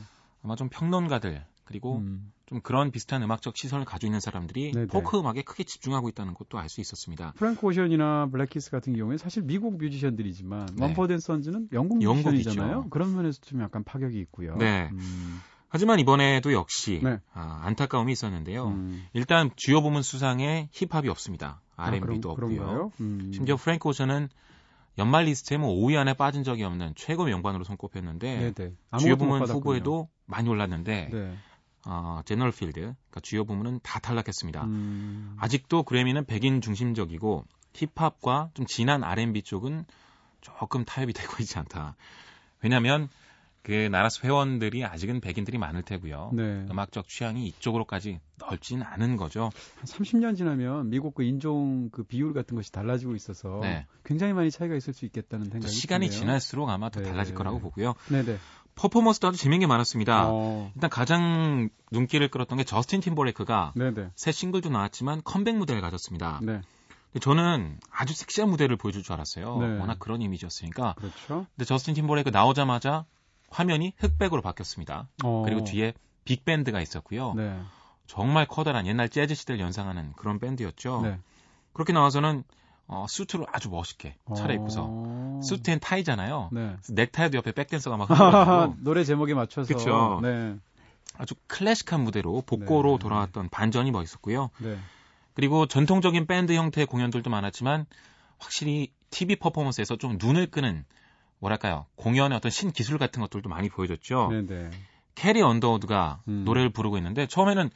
아마 0.44 0.56
좀 0.56 0.70
평론가들 0.70 1.46
그리고 1.66 1.98
음. 1.98 2.32
좀 2.48 2.62
그런 2.62 2.92
비슷한 2.92 3.24
음악적 3.24 3.58
시선을 3.58 3.86
가지고 3.86 4.08
있는 4.10 4.20
사람들이 4.20 4.72
네네. 4.74 4.86
포크 4.88 5.18
음악에 5.20 5.42
크게 5.42 5.64
집중하고 5.64 6.10
있다는 6.10 6.34
것도 6.36 6.60
알 6.60 6.70
수 6.70 6.80
있었습니다. 6.82 7.34
프랭크 7.38 7.66
오션이나 7.66 8.28
블랙키스 8.32 8.70
같은 8.72 8.96
경우에 8.96 9.18
사실 9.18 9.42
미국 9.44 9.78
뮤지션들이지만 9.78 10.68
네. 10.76 10.84
멈포드 10.86 11.14
앤 11.14 11.20
선즈는 11.20 11.70
영국 11.74 12.02
영국이죠. 12.04 12.32
뮤지션이잖아요. 12.32 12.90
그런 12.90 13.16
면에서 13.16 13.40
좀 13.42 13.62
약간 13.62 13.84
파격이 13.84 14.20
있고요. 14.22 14.56
네. 14.58 14.90
음. 14.92 15.40
하지만 15.70 16.00
이번에도 16.00 16.54
역시 16.54 17.02
네. 17.04 17.20
아, 17.34 17.62
안타까움이 17.64 18.12
있었는데요. 18.12 18.68
음. 18.68 19.06
일단 19.14 19.50
주요 19.56 19.82
부문 19.82 20.04
수상에 20.04 20.70
힙합이 20.72 21.10
없습니다. 21.10 21.62
아, 21.76 21.86
R&B도 21.88 22.36
그런- 22.36 22.50
없고요. 22.52 22.60
그런가요? 22.60 22.92
음. 23.02 23.32
심지어 23.34 23.56
프랭크 23.58 23.90
오션은 23.90 24.30
연말 24.98 25.26
리스트에 25.26 25.58
뭐 25.58 25.74
5위 25.76 25.98
안에 25.98 26.14
빠진 26.14 26.44
적이 26.44 26.64
없는 26.64 26.94
최고 26.96 27.26
명반으로 27.26 27.64
손꼽혔는데 27.66 28.54
네네. 28.54 28.54
주요 28.56 28.74
아무것도 28.92 29.16
못 29.26 29.40
부문. 29.40 29.50
후보에도 29.50 30.10
많이 30.26 30.48
올랐는데 30.48 31.10
네. 31.12 31.34
어, 31.86 32.22
General 32.26 32.52
Field, 32.52 32.80
그러니까 32.80 33.20
주요 33.22 33.46
부문은 33.46 33.80
다 33.84 34.00
탈락했습니다. 34.00 34.66
음. 34.66 35.36
아직도 35.40 35.84
그래미는 35.84 36.26
백인 36.26 36.62
중심적이고 36.62 37.46
힙합과 37.74 38.50
좀 38.54 38.66
진한 38.66 39.04
R&B 39.04 39.44
쪽은 39.44 39.86
조금 40.42 40.86
타협이 40.86 41.14
되고 41.14 41.34
있지 41.42 41.58
않다. 41.58 41.96
왜냐하면 42.62 43.10
그 43.66 43.72
나라스 43.72 44.22
회원들이 44.24 44.86
아직은 44.86 45.22
백인들이 45.22 45.58
많을 45.58 45.82
테고요. 45.82 46.32
네. 46.34 46.68
음악적 46.70 47.08
취향이 47.08 47.48
이쪽으로까지 47.48 48.20
넓진 48.38 48.84
않은 48.84 49.18
거죠. 49.18 49.50
한 49.76 49.86
30년 49.86 50.38
지나면 50.38 50.92
미국 50.92 51.16
그 51.16 51.24
인종 51.24 51.90
그 51.90 52.04
비율 52.04 52.34
같은 52.34 52.56
것이 52.56 52.72
달라지고 52.72 53.16
있어서 53.16 53.60
네. 53.64 53.88
굉장히 54.04 54.34
많이 54.34 54.52
차이가 54.52 54.76
있을 54.76 54.94
수 54.94 55.06
있겠다는 55.06 55.46
또 55.46 55.52
생각이 55.54 55.74
시간이 55.74 56.10
드네요. 56.10 56.20
지날수록 56.20 56.70
아마 56.70 56.92
더 56.92 57.02
네. 57.02 57.10
달라질 57.10 57.34
거라고 57.34 57.60
보고요. 57.60 57.96
네네. 58.12 58.38
퍼포먼스도 58.76 59.28
아주 59.30 59.38
재미있는 59.38 59.68
게 59.68 59.68
많았습니다. 59.68 60.28
어, 60.28 60.72
일단 60.76 60.90
가장 60.90 61.70
눈길을 61.92 62.30
끌었던 62.30 62.58
게 62.58 62.64
저스틴 62.64 63.02
팀버레이크가 63.02 63.74
네네. 63.76 64.12
새 64.16 64.32
싱글도 64.32 64.70
나왔지만 64.70 65.22
컴백 65.24 65.56
무대를 65.58 65.82
가졌습니다. 65.82 66.40
네. 66.44 66.62
저는 67.22 67.80
아주 67.90 68.14
섹시한 68.14 68.50
무대를 68.50 68.76
보여줄 68.76 69.02
줄 69.02 69.14
알았어요. 69.14 69.58
네. 69.58 69.80
워낙 69.80 69.98
그런 70.00 70.22
이미지였으니까. 70.22 70.96
그렇죠. 70.98 71.48
근데 71.56 71.66
저스틴 71.66 71.94
팀버레이크 71.94 72.30
나오자마자 72.30 73.06
화면이 73.50 73.94
흑백으로 73.98 74.42
바뀌었습니다. 74.42 75.08
어, 75.24 75.44
그리고 75.46 75.64
뒤에 75.64 75.94
빅밴드가 76.26 76.82
있었고요. 76.82 77.34
네. 77.36 77.58
정말 78.08 78.46
커다란 78.46 78.86
옛날 78.86 79.08
재즈 79.08 79.34
시대를 79.34 79.62
연상하는 79.62 80.12
그런 80.18 80.40
밴드였죠. 80.40 81.02
네. 81.04 81.20
그렇게 81.72 81.94
나와서는 81.94 82.44
어, 82.88 83.06
수트를 83.08 83.46
아주 83.52 83.70
멋있게 83.70 84.16
차려입고서 84.36 84.86
어, 84.88 85.15
수트엔 85.46 85.80
타이잖아요. 85.80 86.50
네. 86.52 86.76
넥타이도 86.90 87.38
옆에 87.38 87.52
백댄서가 87.52 87.98
막 87.98 88.08
노래 88.84 89.04
제목에 89.04 89.34
맞춰서. 89.34 89.74
그쵸. 89.74 90.20
네. 90.22 90.56
아주 91.18 91.36
클래식한 91.48 92.02
무대로 92.02 92.42
복고로 92.46 92.94
네. 92.94 93.00
돌아왔던 93.00 93.50
반전이 93.50 93.92
멋있었고요. 93.92 94.50
네. 94.60 94.78
그리고 95.34 95.66
전통적인 95.66 96.26
밴드 96.28 96.54
형태의 96.54 96.88
공연들도 96.88 97.30
많았지만 97.30 97.86
확실히 98.38 98.92
TV 99.12 99.38
퍼포먼스에서 99.38 99.96
좀 99.96 100.18
눈을 100.20 100.48
끄는 100.48 100.84
뭐랄까요 101.40 101.86
공연의 101.96 102.38
어떤 102.38 102.52
신기술 102.52 102.98
같은 102.98 103.22
것들도 103.22 103.48
많이 103.50 103.70
보여줬죠. 103.70 104.30
네네. 104.32 104.72
캐리 105.16 105.42
언더우드가 105.42 106.22
음. 106.28 106.44
노래를 106.46 106.70
부르고 106.72 106.98
있는데 106.98 107.28
처음에는 107.28 107.70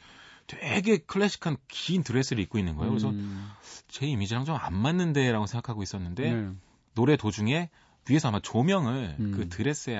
되게 0.46 0.98
클래식한 0.98 1.56
긴 1.68 2.02
드레스를 2.02 2.42
입고 2.42 2.58
있는 2.58 2.76
거예요. 2.76 2.90
그래서 2.90 3.10
음, 3.10 3.50
제 3.88 4.06
이미지랑 4.06 4.44
좀 4.44 4.56
안 4.60 4.74
맞는데라고 4.74 5.46
생각하고 5.46 5.82
있었는데 5.82 6.32
네. 6.34 6.48
노래 6.94 7.16
도중에 7.16 7.70
위에서 8.08 8.28
아마 8.28 8.40
조명을 8.40 9.16
음. 9.18 9.32
그 9.36 9.48
드레스에 9.48 9.96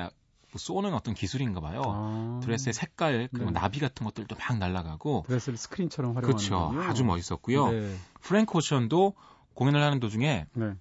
뭐 0.52 0.58
쏘는 0.58 0.94
어떤 0.94 1.14
기술인가 1.14 1.60
봐요. 1.60 1.82
아, 1.86 2.40
드레스의 2.42 2.72
색깔 2.72 3.28
그리고 3.32 3.50
네. 3.50 3.60
나비 3.60 3.78
같은 3.78 4.04
것들도 4.04 4.34
막 4.36 4.58
날아가고 4.58 5.24
드레스를 5.28 5.56
스크린처럼 5.56 6.16
활용하는 6.16 6.36
그렇죠. 6.36 6.72
아주 6.82 7.04
멋있었고요. 7.04 7.70
네. 7.70 7.96
프랭크 8.20 8.58
오션도 8.58 9.14
공연을 9.54 9.82
하는 9.82 10.00
도중에 10.00 10.46
네. 10.52 10.74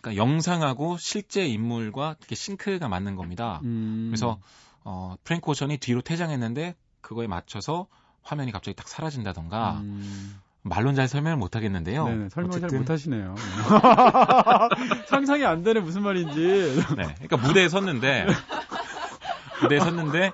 그러니까 0.00 0.22
영상하고 0.22 0.98
실제 0.98 1.46
인물과 1.46 2.16
이렇게 2.18 2.34
싱크가 2.34 2.88
맞는 2.88 3.16
겁니다. 3.16 3.60
음, 3.64 4.08
그래서 4.10 4.38
어, 4.82 5.16
프랭크 5.24 5.50
오션이 5.50 5.78
뒤로 5.78 6.02
퇴장했는데 6.02 6.74
그거에 7.00 7.26
맞춰서 7.26 7.86
화면이 8.22 8.52
갑자기 8.52 8.74
딱 8.74 8.86
사라진다던가 8.88 9.80
음, 9.80 10.40
말로는 10.64 10.94
잘 10.94 11.08
설명을 11.08 11.36
못 11.36 11.56
하겠는데요. 11.56 12.08
네네, 12.08 12.28
설명 12.30 12.52
잘 12.52 12.64
어쨌든 12.64 12.78
못하시네요. 12.78 13.34
상상이 15.08 15.44
안 15.44 15.62
되네 15.62 15.80
무슨 15.80 16.02
말인지. 16.02 16.40
네, 16.96 17.14
그러니까 17.14 17.36
무대에 17.36 17.68
섰는데 17.68 18.26
무대에 19.62 19.78
섰는데 19.78 20.32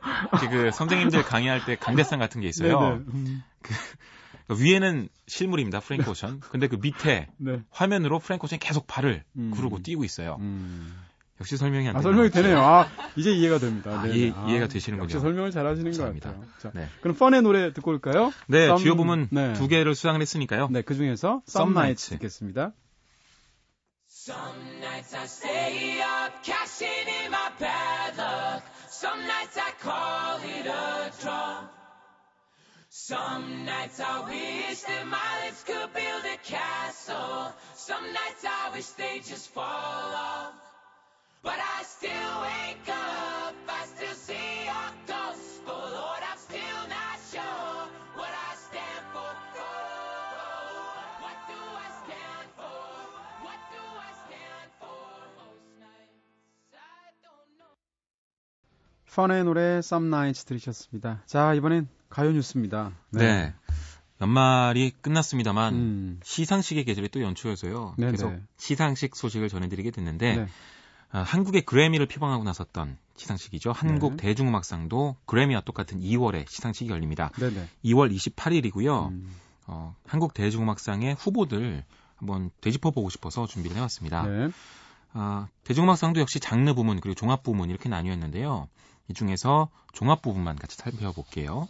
그 0.51 0.71
선생님들 0.71 1.25
강의할 1.25 1.65
때 1.65 1.77
강대상 1.77 2.21
같은 2.21 2.41
게 2.41 2.49
있어요. 2.49 2.79
네네. 2.79 2.95
음, 3.09 3.43
그러니까 3.61 4.65
위에는 4.65 5.09
실물입니다, 5.27 5.81
프랭크 5.81 6.09
오션. 6.09 6.41
근데 6.41 6.69
그 6.69 6.77
밑에 6.81 7.27
네. 7.37 7.61
화면으로 7.71 8.21
프랭크 8.21 8.45
오션이 8.45 8.61
계속 8.61 8.87
발을 8.87 9.25
음. 9.37 9.51
구르고 9.51 9.83
뛰고 9.83 10.05
있어요. 10.05 10.37
음. 10.39 10.97
역시 11.41 11.57
설명이 11.57 11.89
안 11.89 11.97
아, 11.97 12.01
되네요. 12.01 12.13
설명이 12.13 12.31
되네요. 12.31 12.59
아, 12.61 12.87
이제 13.17 13.31
이해가 13.33 13.59
됩니다. 13.59 13.91
아, 13.99 14.03
네네. 14.03 14.15
이해- 14.15 14.33
아, 14.37 14.47
이해가 14.47 14.69
되시는군요. 14.69 15.05
역시 15.05 15.19
설명을 15.19 15.51
잘 15.51 15.67
하시는 15.67 15.91
것 15.91 15.97
감사합니다. 15.97 16.31
같아요. 16.33 16.47
자, 16.61 16.71
네. 16.75 16.87
그럼 17.01 17.17
펀의 17.17 17.41
노래 17.43 17.73
듣고 17.73 17.91
올까요? 17.93 18.33
네, 18.47 18.67
썸- 18.69 18.77
주요 18.79 18.95
부문 18.95 19.29
네. 19.31 19.55
두 19.55 19.67
개를 19.67 19.95
수상을 19.95 20.21
했으니까요. 20.21 20.69
네, 20.71 20.83
그 20.83 20.95
중에서 20.95 21.43
Some 21.49 21.71
Some 21.71 21.73
Nights 21.73 22.11
Nights. 22.13 22.19
듣겠습니다. 22.19 22.73
Some 24.07 24.79
nights 24.81 25.17
I 25.17 25.25
stay 25.25 26.01
up, 26.03 26.43
cashing 26.45 27.09
in 27.09 27.33
my 27.33 27.49
bad 27.59 28.19
luck. 28.21 28.63
Some 28.91 29.23
nights 29.25 29.57
I 29.59 29.73
call 29.81 30.45
it 30.45 30.69
a 30.69 31.11
draw. 31.23 31.65
Some 32.91 33.65
nights 33.65 33.99
I 34.03 34.21
wish 34.29 34.83
that 34.83 35.07
my 35.07 35.47
lips 35.47 35.65
could 35.65 35.89
build 35.95 36.25
a 36.27 36.37
castle. 36.45 37.55
Some 37.75 38.05
nights 38.13 38.45
I 38.45 38.71
wish 38.77 38.89
they 38.99 39.21
just 39.25 39.55
fall 39.55 39.65
off. 39.65 40.53
펀의 59.21 59.45
노래 59.45 59.61
Some 59.79 60.07
Nights 60.07 60.47
들으셨습니다. 60.47 61.23
자, 61.27 61.53
이번엔 61.53 61.89
가요 62.09 62.33
뉴스입니다. 62.33 62.93
네. 63.11 63.53
연말이 64.23 64.93
끝났습니다만 65.03 65.75
음. 65.75 66.21
시상식의 66.23 66.87
계절이 66.87 67.11
또 67.11 67.21
연초여서요. 67.21 67.97
네네. 67.99 68.13
계속 68.13 68.33
시상식 68.57 69.15
소식을 69.15 69.51
전해드리게 69.51 69.91
됐는데 69.91 70.37
네. 70.37 70.47
아, 71.13 71.21
한국의 71.21 71.63
그래미를 71.63 72.07
피방하고 72.07 72.45
나섰던 72.45 72.97
시상식이죠. 73.17 73.73
한국 73.73 74.17
네. 74.17 74.29
대중음악상도 74.29 75.17
그래미와 75.27 75.63
똑같은 75.63 76.01
2월에 76.01 76.49
시상식이 76.49 76.91
열립니다. 76.91 77.31
네네. 77.39 77.69
2월 77.85 78.15
28일이고요. 78.15 79.09
음. 79.09 79.35
어, 79.67 79.95
한국 80.07 80.35
대중음악상의 80.35 81.15
후보들 81.15 81.85
한번 82.17 82.51
되짚어 82.61 82.91
보고 82.93 83.11
싶어서 83.11 83.47
준비를 83.47 83.77
해왔습니다. 83.77 84.27
네. 84.27 84.51
아, 85.13 85.49
대중음악상도 85.65 86.21
역시 86.21 86.39
장르 86.41 86.73
부문 86.75 87.01
그리고 87.01 87.15
종합 87.15 87.43
부문 87.43 87.71
이렇게 87.71 87.89
나뉘었는데요. 87.89 88.69
이 89.09 89.15
중에서 89.15 89.69
종합 89.93 90.23
부분만 90.23 90.57
같이 90.57 90.77
살펴볼게요. 90.77 91.69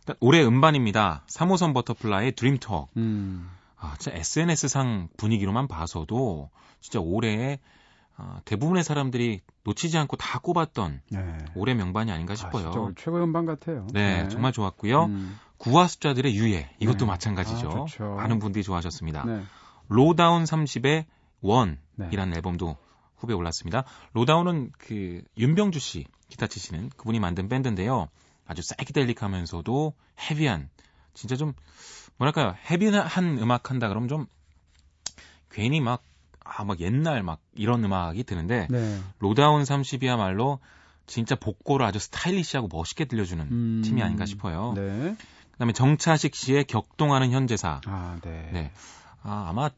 일단 0.00 0.16
올해 0.20 0.44
음반입니다. 0.44 1.24
3호선 1.26 1.72
버터플라이의 1.74 2.32
Dreamtalk. 2.32 2.90
음. 2.96 3.50
아, 3.78 3.96
진짜 3.98 4.16
SNS상 4.18 5.08
분위기로만 5.16 5.68
봐서도 5.68 6.50
진짜 6.80 7.00
올해 7.00 7.58
아, 8.20 8.40
대부분의 8.44 8.84
사람들이 8.84 9.40
놓치지 9.64 9.96
않고 9.96 10.16
다 10.16 10.38
꼽았던 10.40 11.00
네. 11.10 11.38
올해 11.54 11.74
명반이 11.74 12.12
아닌가 12.12 12.34
아, 12.34 12.36
싶어요. 12.36 12.64
진짜 12.64 12.80
오늘 12.80 12.94
최고의 12.94 13.24
음반 13.24 13.46
같아요. 13.46 13.86
네, 13.92 14.28
정말 14.28 14.52
좋았고요. 14.52 15.04
음. 15.06 15.38
9와 15.56 15.86
숫자들의 15.86 16.34
유예 16.34 16.70
이것도 16.80 16.98
네. 16.98 17.04
마찬가지죠. 17.06 17.86
아. 18.00 18.04
많은 18.04 18.38
분들이 18.38 18.62
좋아하셨습니다. 18.62 19.24
네. 19.24 19.42
로다운 19.88 20.44
30의 20.44 21.06
원이라는 21.40 21.78
네. 21.96 22.36
앨범도 22.36 22.76
후보에 23.16 23.34
올랐습니다. 23.34 23.84
로다운은 24.12 24.72
그 24.76 25.22
윤병주 25.38 25.78
씨 25.78 26.06
기타 26.28 26.46
치시는 26.46 26.90
그분이 26.90 27.20
만든 27.20 27.48
밴드인데요. 27.48 28.08
아주 28.46 28.62
사이키델릭하면서도 28.62 29.94
heavy한 30.30 30.68
진짜 31.14 31.36
좀 31.36 31.54
뭐랄까요 32.18 32.54
heavy한 32.70 33.38
음악 33.38 33.70
한다 33.70 33.88
그러면 33.88 34.08
좀 34.08 34.26
괜히 35.50 35.80
막 35.80 36.02
아, 36.52 36.64
막 36.64 36.80
옛날 36.80 37.22
막 37.22 37.40
이런 37.54 37.84
음악이 37.84 38.24
드는데 38.24 38.66
네. 38.70 39.00
로다운 39.18 39.62
30이야말로 39.62 40.58
진짜 41.06 41.34
복고로 41.36 41.84
아주 41.84 41.98
스타일리시하고 41.98 42.68
멋있게 42.72 43.04
들려주는 43.04 43.44
음. 43.50 43.82
팀이 43.84 44.02
아닌가 44.02 44.26
싶어요. 44.26 44.72
네. 44.76 45.16
그다음에 45.52 45.72
정차식 45.72 46.34
씨의 46.34 46.64
격동하는 46.64 47.30
현대사. 47.30 47.80
아, 47.86 48.18
네. 48.22 48.50
네. 48.52 48.72
아, 49.22 49.46
아마 49.48 49.70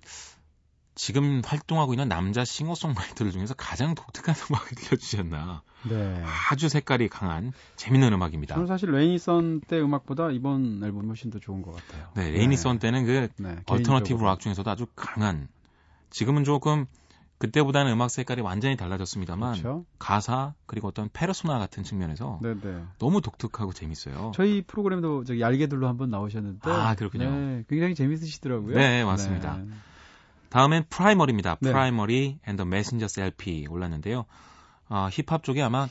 지금 0.94 1.40
활동하고 1.44 1.94
있는 1.94 2.08
남자 2.08 2.44
싱어송라이터들 2.44 3.32
중에서 3.32 3.54
가장 3.54 3.94
독특한 3.94 4.34
음악을 4.50 4.68
들려주셨나. 4.76 5.62
네. 5.88 6.24
아주 6.50 6.68
색깔이 6.68 7.08
강한 7.08 7.52
재밌는 7.76 8.12
음악입니다. 8.12 8.54
저는 8.54 8.66
사실 8.66 8.90
레이니선 8.92 9.62
때 9.62 9.80
음악보다 9.80 10.30
이번 10.30 10.82
앨범이 10.82 11.06
훨씬 11.08 11.30
더 11.30 11.38
좋은 11.38 11.62
것 11.62 11.74
같아요. 11.74 12.08
네, 12.14 12.30
레이니선 12.30 12.78
때는 12.78 13.06
그 13.06 13.28
네, 13.38 13.56
alternative. 13.66 14.22
락 14.22 14.40
중에서도 14.40 14.70
아주 14.70 14.86
강한 14.94 15.48
지금은 16.12 16.44
조금 16.44 16.86
그때보다는 17.38 17.90
음악 17.92 18.10
색깔이 18.10 18.40
완전히 18.40 18.76
달라졌습니다만 18.76 19.52
그렇죠. 19.52 19.84
가사 19.98 20.54
그리고 20.66 20.86
어떤 20.86 21.08
페르소나 21.12 21.58
같은 21.58 21.82
측면에서 21.82 22.38
네네. 22.40 22.84
너무 23.00 23.20
독특하고 23.20 23.72
재밌어요. 23.72 24.30
저희 24.34 24.62
프로그램도 24.62 25.24
저기 25.24 25.40
얄개들로 25.40 25.88
한번 25.88 26.10
나오셨는데 26.10 26.70
아, 26.70 26.94
그렇군요. 26.94 27.30
네, 27.30 27.64
굉장히 27.68 27.96
재밌으시더라고요. 27.96 28.76
네, 28.76 29.04
맞습니다. 29.04 29.56
네. 29.56 29.66
다음엔 30.50 30.84
프라이머리입니다. 30.88 31.56
네. 31.60 31.70
Primary 31.72 32.38
and 32.46 32.55
the 32.55 32.64
Messengers 32.66 33.20
LP 33.20 33.66
올랐는데요. 33.68 34.26
아, 34.88 35.08
힙합 35.10 35.42
쪽에 35.42 35.62
아마 35.62 35.88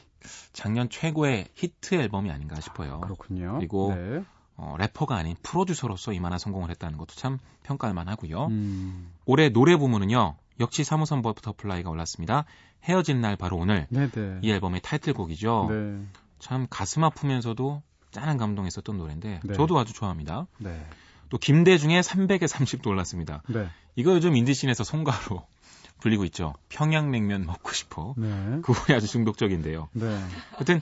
작년 0.53 0.89
최고의 0.89 1.49
히트 1.55 1.95
앨범이 1.95 2.31
아닌가 2.31 2.61
싶어요. 2.61 3.01
그렇군요. 3.01 3.55
그리고 3.57 3.93
네. 3.93 4.23
어, 4.63 4.75
래퍼가 4.77 5.15
아닌 5.15 5.35
프로듀서로서 5.41 6.13
이만한 6.13 6.37
성공을 6.37 6.69
했다는 6.69 6.99
것도 6.99 7.15
참 7.15 7.39
평가할 7.63 7.95
만하고요. 7.95 8.45
음, 8.45 9.11
올해 9.25 9.49
노래 9.49 9.75
부문은요. 9.75 10.35
역시 10.59 10.83
3호선 10.83 11.23
버터플라이가 11.23 11.89
올랐습니다. 11.89 12.45
헤어진 12.83 13.21
날 13.21 13.35
바로 13.35 13.57
오늘. 13.57 13.87
네네. 13.89 14.39
이 14.43 14.51
앨범의 14.51 14.81
타이틀곡이죠. 14.81 15.67
네. 15.67 16.05
참 16.37 16.67
가슴 16.69 17.03
아프면서도 17.03 17.81
짠한 18.11 18.37
감동했었던 18.37 18.97
노래인데 18.97 19.39
네. 19.43 19.53
저도 19.55 19.79
아주 19.79 19.93
좋아합니다. 19.93 20.45
네. 20.59 20.85
또 21.29 21.39
김대중의 21.39 22.03
300에 22.03 22.43
30도 22.43 22.85
올랐습니다. 22.87 23.41
네. 23.47 23.67
이거 23.95 24.11
요즘 24.13 24.35
인디 24.35 24.50
scene에서 24.50 24.83
송가로 24.83 25.43
불리고 26.01 26.23
있죠. 26.25 26.53
평양냉면 26.69 27.47
먹고 27.47 27.71
싶어. 27.73 28.13
네. 28.15 28.59
그 28.61 28.73
부분이 28.73 28.95
아주 28.95 29.07
중독적인데요. 29.07 29.89
네. 29.93 30.23
하여튼 30.51 30.81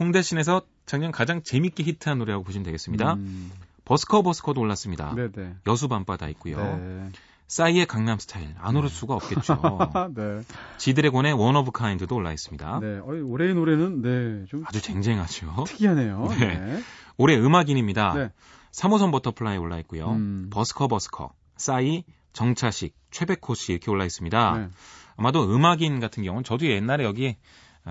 홍대 0.00 0.27
scene에서 0.27 0.62
작년 0.88 1.12
가장 1.12 1.42
재밌게 1.42 1.84
히트한 1.84 2.18
노래라고 2.18 2.42
보시면 2.44 2.64
되겠습니다. 2.64 3.14
음, 3.14 3.52
버스커 3.84 4.22
버스커도 4.22 4.60
올랐습니다. 4.60 5.14
네네. 5.14 5.56
여수 5.66 5.86
밤바다 5.86 6.28
있고요. 6.30 6.56
네. 6.56 7.10
싸이의 7.46 7.86
강남 7.86 8.18
스타일 8.18 8.54
안 8.58 8.74
오를 8.74 8.88
수가 8.88 9.14
없겠죠. 9.14 9.78
네. 10.16 10.40
지드래곤의 10.78 11.34
One 11.34 11.56
of 11.56 11.72
a 11.72 11.78
Kind도 11.78 12.14
올라 12.14 12.32
있습니다. 12.32 12.80
네. 12.80 12.98
올해의 13.00 13.54
노래는 13.54 14.02
네, 14.02 14.44
좀 14.46 14.64
아주 14.66 14.80
쟁쟁하죠. 14.80 15.64
특이하네요. 15.66 16.26
네. 16.40 16.58
네. 16.58 16.82
올해 17.18 17.36
음악인입니다. 17.36 18.14
네. 18.14 18.32
3호선 18.72 19.12
버터플라이 19.12 19.58
올라 19.58 19.78
있고요. 19.80 20.10
음. 20.10 20.48
버스커 20.50 20.88
버스커, 20.88 21.32
싸이, 21.56 22.04
정차식, 22.32 22.94
최백호 23.10 23.54
씨 23.54 23.72
이렇게 23.72 23.90
올라 23.90 24.06
있습니다. 24.06 24.58
네. 24.58 24.68
아마도 25.16 25.54
음악인 25.54 26.00
같은 26.00 26.22
경우는 26.22 26.44
저도 26.44 26.66
옛날에 26.66 27.04
여기 27.04 27.36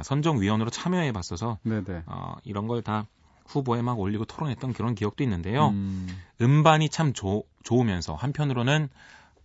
선정위원으로 0.04 0.70
참여해 0.70 1.12
봤어서. 1.12 1.58
어, 2.06 2.36
이런 2.44 2.68
걸 2.68 2.82
다 2.82 3.06
후보에 3.48 3.82
막 3.82 3.98
올리고 4.00 4.26
토론했던 4.26 4.74
그런 4.74 4.94
기억도 4.94 5.24
있는데요. 5.24 5.70
음, 5.70 6.24
음반이 6.42 6.90
참 6.90 7.14
좋- 7.14 7.46
좋으면서 7.64 8.14
한편으로는 8.16 8.90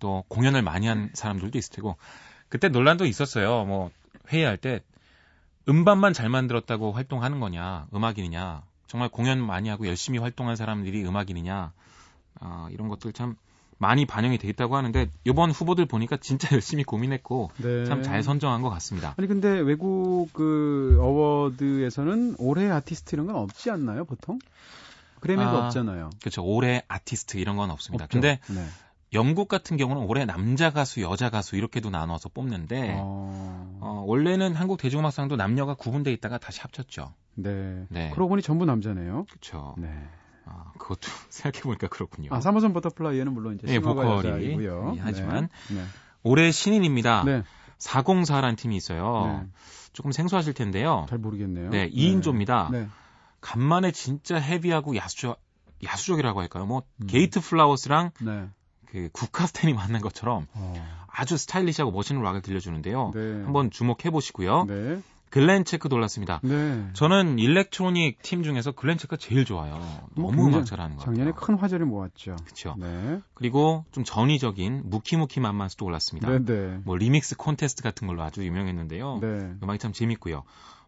또 0.00 0.24
공연을 0.28 0.62
많이 0.62 0.88
한 0.88 1.10
사람들도 1.14 1.56
있을 1.56 1.72
테고 1.74 1.96
그때 2.48 2.68
논란도 2.68 3.06
있었어요. 3.06 3.64
뭐 3.64 3.90
회의할 4.32 4.56
때 4.56 4.80
음반만 5.68 6.12
잘 6.12 6.28
만들었다고 6.28 6.92
활동하는 6.92 7.38
거냐, 7.38 7.86
음악인이냐, 7.94 8.62
정말 8.88 9.08
공연 9.08 9.40
많이 9.40 9.68
하고 9.68 9.86
열심히 9.86 10.18
활동한 10.18 10.56
사람들이 10.56 11.04
음악인이냐, 11.06 11.72
아, 12.40 12.68
이런 12.72 12.88
것들 12.88 13.12
참 13.12 13.36
많이 13.82 14.06
반영이 14.06 14.38
돼 14.38 14.48
있다고 14.48 14.76
하는데 14.76 15.10
이번 15.24 15.50
후보들 15.50 15.86
보니까 15.86 16.16
진짜 16.16 16.48
열심히 16.54 16.84
고민했고 16.84 17.50
네. 17.58 17.84
참잘 17.84 18.22
선정한 18.22 18.62
것 18.62 18.70
같습니다. 18.70 19.14
아니 19.18 19.26
근데 19.26 19.48
외국 19.58 20.28
그 20.32 20.96
어워드에서는 21.00 22.36
올해 22.38 22.70
아티스트 22.70 23.16
이런 23.16 23.26
건 23.26 23.36
없지 23.36 23.70
않나요, 23.70 24.04
보통? 24.04 24.38
그래미도 25.20 25.50
아, 25.50 25.66
없잖아요. 25.66 26.10
그렇죠. 26.20 26.44
올해 26.44 26.82
아티스트 26.86 27.38
이런 27.38 27.56
건 27.56 27.70
없습니다. 27.70 28.04
없죠? 28.04 28.20
근데 28.20 28.38
네. 28.48 28.64
영국 29.14 29.48
같은 29.48 29.76
경우는 29.76 30.02
올해 30.02 30.24
남자 30.24 30.70
가수, 30.70 31.02
여자 31.02 31.28
가수 31.28 31.56
이렇게도 31.56 31.90
나눠서 31.90 32.28
뽑는데 32.30 32.94
어, 32.96 33.78
어, 33.80 34.04
원래는 34.06 34.54
한국 34.54 34.78
대중음악상도 34.78 35.36
남녀가 35.36 35.74
구분돼 35.74 36.12
있다가 36.12 36.38
다시 36.38 36.60
합쳤죠. 36.60 37.12
네. 37.34 37.84
네. 37.88 38.10
그러고 38.10 38.30
보니 38.30 38.42
전부 38.42 38.64
남자네요. 38.64 39.26
그렇죠. 39.28 39.74
네. 39.76 39.88
아, 40.46 40.72
그것도 40.78 41.00
생각해보니까 41.30 41.88
그렇군요. 41.88 42.30
아, 42.32 42.40
3호선 42.40 42.72
버터플라이에는 42.72 43.32
물론 43.32 43.54
이제 43.54 43.66
예, 43.68 43.74
싱어가 43.74 44.02
보컬이 44.02 44.28
여자이고요. 44.28 44.94
예, 44.96 45.00
하지만 45.00 45.48
네. 45.70 45.84
올해 46.22 46.50
신인입니다. 46.50 47.24
네. 47.24 47.42
404라는 47.78 48.56
팀이 48.56 48.76
있어요. 48.76 49.42
네. 49.42 49.48
조금 49.92 50.12
생소하실 50.12 50.54
텐데요. 50.54 51.06
잘 51.08 51.18
모르겠네요. 51.18 51.70
네, 51.70 51.90
2인조입니다. 51.90 52.70
네. 52.70 52.88
간만에 53.40 53.90
진짜 53.90 54.36
heavy하고 54.36 54.96
야수적, 54.96 55.40
야수적이라고 55.84 56.40
할까요? 56.40 56.64
뭐, 56.64 56.84
음. 57.02 57.06
게이트 57.08 57.40
플라워스랑 57.40 58.12
네. 58.20 58.48
그 58.86 59.08
국카스텐이 59.12 59.72
만난 59.72 60.00
것처럼 60.00 60.46
어. 60.52 60.74
아주 61.08 61.36
스타일리시하고 61.36 61.90
멋있는 61.92 62.22
락을 62.22 62.40
들려주는데요. 62.42 63.10
네. 63.14 63.20
한번 63.42 63.70
주목해 63.70 64.10
보시고요. 64.10 64.66
네. 65.32 65.40
글렌 65.40 65.64
체크 65.64 65.88
올랐습니다. 65.88 66.40
네. 66.42 66.86
저는 66.92 67.38
일렉트로닉 67.38 68.20
팀 68.22 68.42
중에서 68.42 68.72
글렌 68.72 68.98
체크가 68.98 69.16
제일 69.16 69.44
좋아요. 69.46 69.74
뭐 70.14 70.30
너무 70.30 70.48
음악 70.48 70.66
잘하는 70.66 70.96
것 70.96 71.04
작년에 71.04 71.30
같아요. 71.32 71.46
큰 71.46 71.54
화제를 71.56 71.86
모았죠. 71.86 72.36
그렇죠. 72.44 72.76
네. 72.78 73.20
그리고 73.32 73.84
좀 73.92 74.04
전위적인 74.04 74.82
무키무키 74.84 75.40
만만수도 75.40 75.86
올랐습니다. 75.86 76.28
네, 76.30 76.44
네. 76.44 76.80
뭐 76.84 76.96
리믹스 76.96 77.36
콘테스트 77.36 77.82
같은 77.82 78.06
걸로 78.06 78.22
아주 78.22 78.44
유명했는데요. 78.44 79.18
네. 79.22 79.54
음악이 79.62 79.78
참 79.78 79.92
재밌고요. 79.92 80.42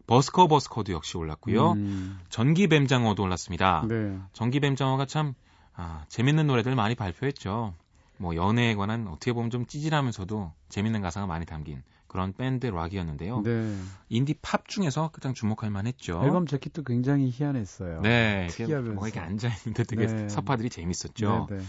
버스커 0.05 0.47
버스커도 0.47 0.93
역시 0.93 1.17
올랐고요. 1.17 1.71
음, 1.71 2.19
전기 2.29 2.67
뱀장어도 2.67 3.23
올랐습니다. 3.23 3.83
네. 3.87 4.19
전기 4.33 4.59
뱀장어가 4.59 5.07
참 5.07 5.33
아, 5.75 6.05
재밌는 6.09 6.45
노래들 6.45 6.75
많이 6.75 6.93
발표했죠. 6.93 7.73
뭐 8.17 8.35
연애에 8.35 8.75
관한 8.75 9.07
어떻게 9.07 9.33
보면 9.33 9.49
좀 9.49 9.65
찌질하면서도 9.65 10.53
재밌는 10.69 11.01
가사가 11.01 11.25
많이 11.25 11.45
담긴 11.47 11.81
그런 12.15 12.31
밴드 12.31 12.65
락이었는데요. 12.67 13.41
네. 13.41 13.75
인디 14.07 14.33
팝 14.41 14.69
중에서 14.69 15.09
가장 15.09 15.33
주목할 15.33 15.69
만했죠. 15.69 16.21
앨범 16.23 16.47
재킷도 16.47 16.83
굉장히 16.83 17.29
희한했어요. 17.29 17.99
네, 18.01 18.47
특이하면서. 18.49 18.93
뭔가 18.93 19.07
이렇게 19.07 19.19
앉아 19.19 19.49
있는데 19.49 19.83
되게 19.83 20.07
네. 20.07 20.29
서파들이 20.29 20.69
재밌었죠. 20.69 21.47
네, 21.49 21.57
네. 21.57 21.63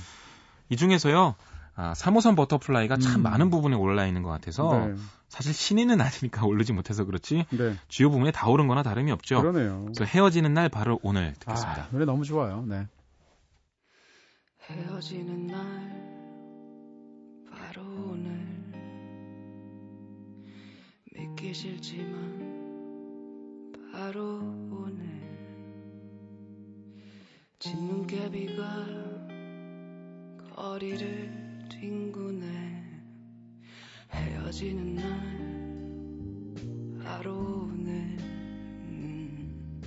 이 0.68 0.76
중에서요. 0.76 1.34
아, 1.74 1.92
3호선 1.92 2.36
버터플라이가 2.36 2.96
참 2.98 3.16
음. 3.16 3.22
많은 3.24 3.50
부분에 3.50 3.76
올라 3.76 4.06
있는 4.06 4.22
것 4.22 4.30
같아서 4.30 4.86
네. 4.86 4.94
사실 5.28 5.52
신인은 5.52 6.00
아니니까 6.00 6.46
오르지 6.46 6.72
못해서 6.72 7.04
그렇지 7.04 7.44
네. 7.50 7.76
주요 7.88 8.08
부분에 8.08 8.30
다 8.30 8.48
오른 8.48 8.68
거나 8.68 8.82
다름이 8.84 9.10
없죠. 9.10 9.42
그러네요. 9.42 9.82
그래서 9.86 10.04
헤어지는 10.04 10.54
날 10.54 10.68
바로 10.68 11.00
오늘 11.02 11.34
듣겠습니다. 11.40 11.82
아, 11.82 11.88
노래 11.90 12.04
너무 12.04 12.24
좋아요. 12.24 12.64
네. 12.66 12.86
헤어지는 14.70 15.48
날 15.48 16.15
믿기 21.46 21.54
싫지만 21.54 23.22
바로 23.92 24.38
오늘 24.68 25.06
진눈깨비가 27.60 28.62
거리를 30.56 31.68
뒹구네 31.68 33.02
헤어지는 34.10 34.94
날 34.96 35.04
바로 37.04 37.68
오늘. 37.70 38.16
음, 38.88 39.80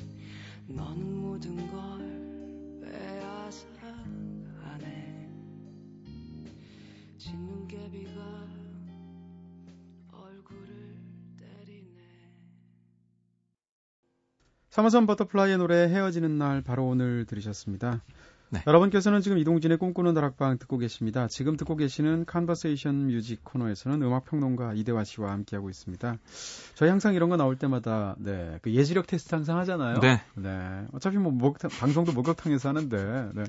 너는 0.66 1.14
모든 1.18 1.58
걸 1.68 1.99
사마선 14.70 15.08
버터플라이의 15.08 15.58
노래 15.58 15.88
헤어지는 15.88 16.38
날 16.38 16.62
바로 16.62 16.88
오늘 16.88 17.26
들으셨습니다. 17.26 18.04
네. 18.52 18.64
여러분께서는 18.66 19.22
지금 19.22 19.38
이동진의 19.38 19.78
꿈꾸는 19.78 20.14
다락방 20.14 20.58
듣고 20.58 20.78
계십니다. 20.78 21.28
지금 21.28 21.56
듣고 21.56 21.76
계시는 21.76 22.26
Conversation 22.26 23.08
Music 23.08 23.44
코너에서는 23.44 24.02
음악 24.02 24.26
평론가 24.26 24.74
이대화 24.74 25.04
씨와 25.04 25.32
함께하고 25.32 25.70
있습니다. 25.70 26.18
저희 26.76 26.90
항상 26.90 27.14
이런 27.14 27.30
거 27.30 27.38
나올 27.38 27.58
때마다 27.58 28.16
네, 28.18 28.58
그 28.62 28.74
예지력 28.74 29.08
테스트 29.08 29.36
항상 29.36 29.58
하잖아요. 29.60 30.00
네. 30.00 30.22
네. 30.36 30.86
어차피 30.94 31.18
뭐 31.18 31.32
목욕탕, 31.32 31.70
방송도 31.80 32.14
목욕탕에서 32.14 32.70
하는데 32.70 33.30
네. 33.34 33.44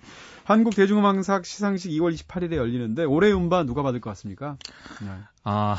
한국 0.44 0.74
대중음악상 0.76 1.42
시상식 1.42 1.92
2월 1.92 2.14
28일에 2.14 2.56
열리는데 2.56 3.04
올해 3.04 3.32
음반 3.32 3.66
누가 3.66 3.82
받을 3.82 4.00
것 4.00 4.10
같습니까? 4.10 4.56
네. 5.00 5.10
아, 5.44 5.76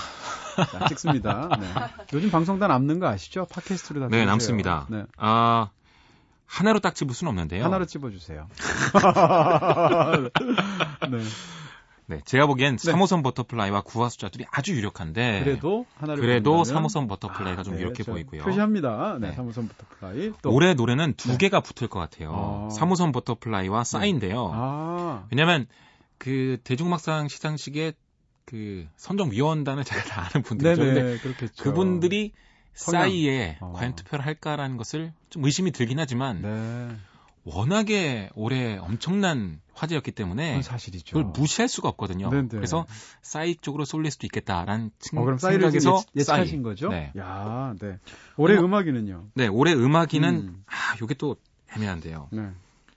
자, 0.71 0.88
찍습니다. 0.88 1.49
네. 1.60 1.67
요즘 2.13 2.31
방송 2.31 2.57
다 2.57 2.67
남는 2.67 2.99
거 2.99 3.07
아시죠? 3.07 3.45
팟캐스트로 3.51 3.99
다 3.99 4.07
네. 4.10 4.25
남습니다. 4.25 4.88
네. 4.89 5.05
아, 5.17 5.69
하나로 6.51 6.79
딱 6.79 6.95
집을 6.95 7.15
수는 7.15 7.29
없는데요. 7.29 7.63
하나로 7.63 7.85
찝어주세요. 7.85 8.47
네. 11.09 11.23
네, 12.07 12.19
제가 12.25 12.45
보기엔 12.45 12.75
네. 12.75 12.91
3호선 12.91 13.23
버터플라이와 13.23 13.83
9와 13.84 14.10
숫자들이 14.09 14.45
아주 14.51 14.75
유력한데 14.75 15.43
그래도 15.45 15.85
하나를 15.95 16.21
그래도 16.21 16.57
고른다면 16.57 16.83
3호선 16.87 17.07
버터플라이가 17.07 17.63
좀 17.63 17.73
아, 17.73 17.77
네, 17.77 17.83
유력해 17.83 18.03
저 18.03 18.11
보이고요. 18.11 18.43
표시합니다. 18.43 19.17
네, 19.21 19.29
네. 19.29 19.35
3호선 19.37 19.69
버터플라이. 19.69 20.33
또 20.41 20.51
올해 20.51 20.73
노래는 20.73 21.13
두 21.15 21.29
네. 21.29 21.37
개가 21.37 21.61
붙을 21.61 21.87
것 21.87 21.99
같아요. 21.99 22.67
아. 22.69 22.75
3호선 22.75 23.13
버터플라이와 23.13 23.85
싸인데요. 23.85 24.51
아, 24.53 25.23
왜냐면 25.31 25.67
그 26.17 26.57
대중음악상 26.65 27.29
시상식에 27.29 27.93
그 28.43 28.85
선정위원단을 28.97 29.85
제가 29.85 30.03
다 30.03 30.27
아는 30.29 30.43
분들이죠. 30.43 30.81
근데 30.81 31.01
네네, 31.01 31.17
그렇겠죠. 31.19 31.63
그분들이 31.63 32.33
성향. 32.73 33.03
싸이에 33.03 33.57
어. 33.62 33.73
과연 33.75 33.95
투표를 33.95 34.25
할까라는 34.25 34.77
것을 34.77 35.13
좀 35.29 35.43
의심이 35.45 35.71
들긴 35.71 35.99
하지만 35.99 36.41
네, 36.41 36.95
워낙에 37.43 38.29
올해 38.36 38.77
엄청난 38.77 39.60
화제였기 39.73 40.12
때문에 40.12 40.62
사실이죠. 40.62 41.17
그걸 41.17 41.31
무시할 41.31 41.67
수가 41.67 41.89
없거든요. 41.89 42.29
네네. 42.29 42.47
그래서 42.49 42.86
싸이 43.21 43.55
쪽으로 43.55 43.84
쏠릴 43.86 44.12
수도 44.12 44.27
있겠다라는 44.27 44.91
층- 44.99 45.17
어, 45.19 45.23
그럼 45.23 45.38
생각에서 45.39 46.03
예, 46.15 46.19
예측하신 46.19 46.57
싸이. 46.57 46.62
거죠? 46.63 46.89
네. 46.89 47.12
야, 47.17 47.73
네. 47.79 47.97
올해 48.38 48.53
음악- 48.55 48.65
음악인은요? 48.65 49.30
네, 49.34 49.47
올해 49.47 49.73
음악인은 49.73 50.30
음. 50.36 50.63
아, 50.67 50.95
요게 51.01 51.15
또 51.15 51.36
애매한데요. 51.75 52.29
네. 52.31 52.49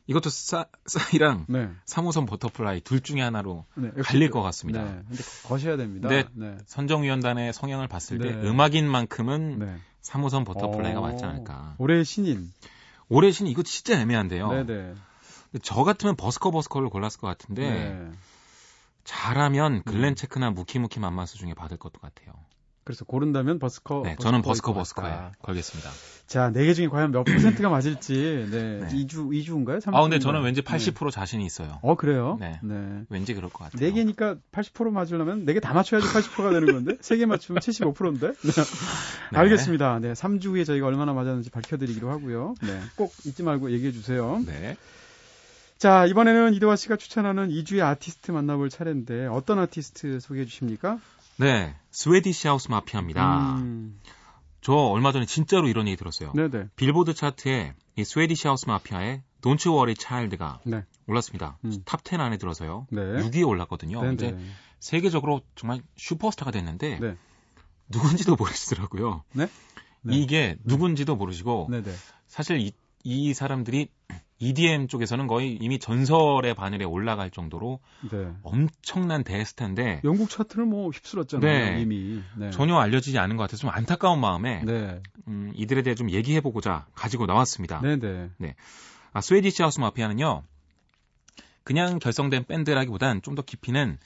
이것도 0.06 0.28
싸, 0.28 0.66
싸이랑 0.86 1.46
네. 1.48 1.70
3호선 1.86 2.26
버터플라이 2.28 2.82
둘 2.82 3.00
중에 3.00 3.22
하나로 3.22 3.64
네. 3.74 3.88
역시 3.96 4.02
갈릴 4.12 4.28
그- 4.28 4.34
것 4.34 4.42
같습니다. 4.42 4.84
네. 4.84 5.02
근데 5.08 5.22
거셔야 5.44 5.76
됩니다. 5.76 6.08
네. 6.08 6.24
네. 6.34 6.56
선정위원단의 6.66 7.52
성향을 7.54 7.88
봤을 7.88 8.18
때 8.18 8.32
네. 8.36 8.48
음악인 8.48 8.86
만큼은 8.90 9.58
네. 9.58 9.76
3호선 10.02 10.44
버터플라이가 10.44 11.00
어, 11.00 11.02
맞지 11.02 11.24
않을까. 11.24 11.76
올해의 11.78 12.04
신인. 12.04 12.52
올해 13.08 13.30
신인 13.32 13.46
이거 13.46 13.62
진짜 13.62 13.98
애매한데요. 13.98 14.52
네, 14.52 14.66
네. 14.66 14.94
근데 15.52 15.62
저 15.62 15.84
같으면 15.84 16.16
버스커 16.16 16.50
버스커를 16.50 16.90
골랐을 16.90 17.20
것 17.20 17.26
같은데 17.26 17.68
네. 17.70 18.10
잘하면 19.04 19.82
글렌 19.84 20.10
음. 20.12 20.14
체크나 20.14 20.50
무키무키만만수 20.50 21.36
중에 21.36 21.54
받을 21.54 21.76
것도 21.76 22.00
같아요. 22.00 22.34
그래서 22.84 23.04
고른다면 23.04 23.58
버스커. 23.58 24.02
네, 24.04 24.16
저는 24.20 24.42
버스커 24.42 24.74
버스커에. 24.74 25.10
걸겠습니다. 25.42 25.90
자, 26.26 26.50
네 26.50 26.64
개 26.66 26.74
중에 26.74 26.88
과연 26.88 27.10
몇 27.12 27.24
퍼센트가 27.24 27.68
맞을지. 27.68 28.48
네. 28.50 28.80
네. 28.80 28.88
2주 28.88 29.28
2주인가요? 29.28 29.80
아 29.94 30.02
근데 30.02 30.18
저는 30.18 30.42
왠지 30.42 30.62
80% 30.62 31.10
자신이 31.10 31.44
있어요. 31.46 31.78
어, 31.82 31.94
그래요? 31.96 32.36
네. 32.40 32.58
네. 32.62 33.02
왠지 33.10 33.34
그럴 33.34 33.50
것 33.50 33.64
같아요. 33.64 33.80
네 33.80 33.92
개니까 33.92 34.36
80% 34.52 34.90
맞으려면 34.90 35.44
네 35.44 35.52
개 35.54 35.60
다 35.60 35.72
맞춰야지 35.74 36.06
80%가 36.08 36.50
되는 36.50 36.72
건데 36.72 36.96
세 37.00 37.16
개 37.16 37.26
맞추면 37.26 37.60
75%인데. 37.60 38.28
네. 38.32 38.52
네. 39.32 39.38
알겠습니다. 39.38 39.98
네, 40.00 40.12
3주 40.12 40.46
후에 40.50 40.64
저희가 40.64 40.86
얼마나 40.86 41.12
맞았는지 41.12 41.50
밝혀 41.50 41.76
드리기로 41.76 42.10
하고요. 42.10 42.54
네, 42.62 42.80
꼭 42.96 43.12
잊지 43.24 43.42
말고 43.42 43.70
얘기해 43.72 43.92
주세요. 43.92 44.42
네. 44.46 44.76
자, 45.76 46.06
이번에는 46.06 46.54
이대화 46.54 46.76
씨가 46.76 46.96
추천하는 46.96 47.48
이 47.50 47.57
주의 47.57 47.84
아티스트 47.84 48.30
만나볼 48.30 48.70
차례인데 48.70 49.26
어떤 49.26 49.58
아티스트 49.58 50.20
소개해 50.20 50.46
주십니까? 50.46 50.98
네. 51.36 51.74
스웨디시 51.90 52.48
하우스 52.48 52.70
마피아입니다. 52.70 53.56
음, 53.56 54.00
저 54.60 54.72
얼마 54.72 55.12
전에 55.12 55.26
진짜로 55.26 55.68
이런 55.68 55.86
얘기 55.86 55.96
들었어요. 55.96 56.32
네네. 56.32 56.68
빌보드 56.76 57.14
차트에 57.14 57.74
이 57.96 58.04
스웨디시 58.04 58.46
하우스 58.46 58.66
마피아의 58.66 59.22
Don't 59.42 59.66
You 59.66 59.78
Worry 59.78 59.94
Child가 59.98 60.60
네. 60.64 60.84
올랐습니다. 61.06 61.58
음. 61.64 61.82
탑10 61.84 62.20
안에 62.20 62.38
들어서요. 62.38 62.86
네. 62.90 63.00
6위에 63.00 63.46
올랐거든요. 63.46 64.02
네, 64.02 64.12
이제 64.14 64.30
네. 64.32 64.44
세계적으로 64.80 65.42
정말 65.54 65.82
슈퍼스타가 65.96 66.50
됐는데 66.50 66.98
네. 66.98 67.16
누군지도 67.88 68.36
모르시더라고요. 68.36 69.22
네? 69.32 69.48
네. 70.02 70.16
이게 70.16 70.56
누군지도 70.64 71.16
모르시고 71.16 71.68
네네. 71.70 71.90
사실 72.26 72.58
이, 72.58 72.72
이 73.02 73.34
사람들이 73.34 73.88
EDM 74.44 74.88
쪽에서는 74.88 75.26
거의 75.26 75.56
이미 75.60 75.78
전설의 75.78 76.54
바늘에 76.54 76.84
올라갈 76.84 77.30
정도로 77.30 77.80
네. 78.10 78.32
엄청난 78.42 79.24
대스타인데 79.24 80.02
영국 80.04 80.30
차트를 80.30 80.64
뭐 80.64 80.90
휩쓸었잖아요. 80.90 81.74
네. 81.74 81.80
이미. 81.80 82.22
네. 82.36 82.50
전혀 82.50 82.76
알려지지 82.76 83.18
않은 83.18 83.36
것 83.36 83.44
같아서 83.44 83.62
좀 83.62 83.70
안타까운 83.70 84.20
마음에 84.20 84.62
네. 84.64 85.00
음, 85.28 85.52
이들에 85.54 85.82
대해 85.82 85.94
좀 85.94 86.10
얘기해보고자 86.10 86.86
가지고 86.94 87.26
나왔습니다. 87.26 87.80
네네. 87.80 88.30
아, 89.12 89.20
스웨디시 89.20 89.62
하우스 89.62 89.80
마피아는요, 89.80 90.42
그냥 91.62 91.98
결성된 91.98 92.44
밴드라기보단 92.44 93.22
좀 93.22 93.34
더 93.34 93.42
깊이는 93.42 93.98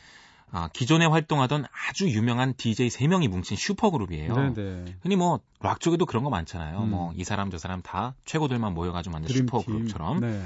아, 0.50 0.68
기존에 0.72 1.04
활동하던 1.04 1.66
아주 1.88 2.08
유명한 2.08 2.54
DJ 2.56 2.88
3명이 2.88 3.28
뭉친 3.28 3.56
슈퍼그룹이에요. 3.56 4.52
네네. 4.52 4.84
흔히 5.02 5.16
뭐, 5.16 5.40
락 5.60 5.80
쪽에도 5.80 6.06
그런 6.06 6.24
거 6.24 6.30
많잖아요. 6.30 6.80
음. 6.80 6.90
뭐, 6.90 7.12
이 7.14 7.24
사람 7.24 7.50
저 7.50 7.58
사람 7.58 7.82
다 7.82 8.14
최고들만 8.24 8.72
모여가지고 8.74 9.12
만든 9.12 9.28
드림팀. 9.28 9.46
슈퍼그룹처럼. 9.46 10.20
네. 10.20 10.42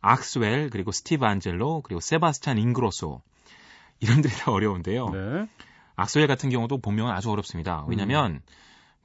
악스웰, 0.00 0.70
그리고 0.70 0.90
스티브 0.90 1.24
안젤로, 1.24 1.82
그리고 1.82 2.00
세바스찬 2.00 2.58
잉그로소. 2.58 3.20
이름들이 4.00 4.32
다 4.34 4.50
어려운데요. 4.52 5.10
네. 5.10 5.46
악스웰 5.96 6.26
같은 6.26 6.48
경우도 6.50 6.78
본명은 6.78 7.12
아주 7.12 7.30
어렵습니다. 7.30 7.84
왜냐면, 7.88 8.40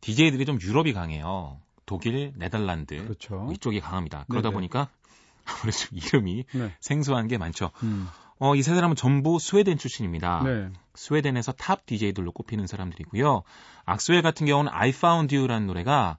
DJ들이 0.02 0.46
좀 0.46 0.60
유럽이 0.62 0.94
강해요. 0.94 1.60
독일, 1.86 2.34
네덜란드. 2.36 2.98
그렇죠. 3.04 3.50
이쪽이 3.52 3.80
강합니다. 3.82 4.26
그러다 4.30 4.50
네네. 4.50 4.54
보니까 4.54 4.90
아무래도 5.46 5.78
좀 5.78 5.98
이름이 5.98 6.46
네. 6.54 6.76
생소한 6.80 7.28
게 7.28 7.38
많죠. 7.38 7.72
음. 7.84 8.08
어, 8.40 8.56
이 8.56 8.62
세 8.62 8.74
사람은 8.76 8.96
전부 8.96 9.40
스웨덴 9.40 9.78
출신입니다. 9.78 10.44
네. 10.44 10.70
스웨덴에서 10.96 11.52
탑 11.54 11.86
DJ들로 11.86 12.32
꼽히는 12.32 12.68
사람들이고요. 12.68 13.44
악스웰 13.86 14.22
같은 14.22 14.46
경우는 14.46 14.72
I 14.74 14.90
Found 14.90 15.36
You라는 15.36 15.68
노래가 15.68 16.18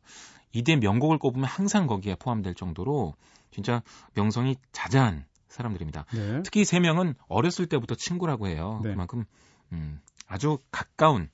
EDM 0.52 0.76
명곡을 0.76 1.18
꼽으면 1.18 1.44
항상 1.46 1.86
거기에 1.86 2.16
포함될 2.16 2.54
정도로 2.54 3.14
진짜 3.50 3.82
명성이 4.14 4.56
자자한 4.72 5.24
사람들입니다. 5.48 6.04
네. 6.12 6.42
특히 6.42 6.64
세 6.64 6.80
명은 6.80 7.14
어렸을 7.28 7.66
때부터 7.66 7.94
친구라고 7.94 8.46
해요. 8.48 8.80
네. 8.82 8.90
그만큼 8.90 9.24
음, 9.72 10.00
아주 10.26 10.58
가까운 10.70 11.28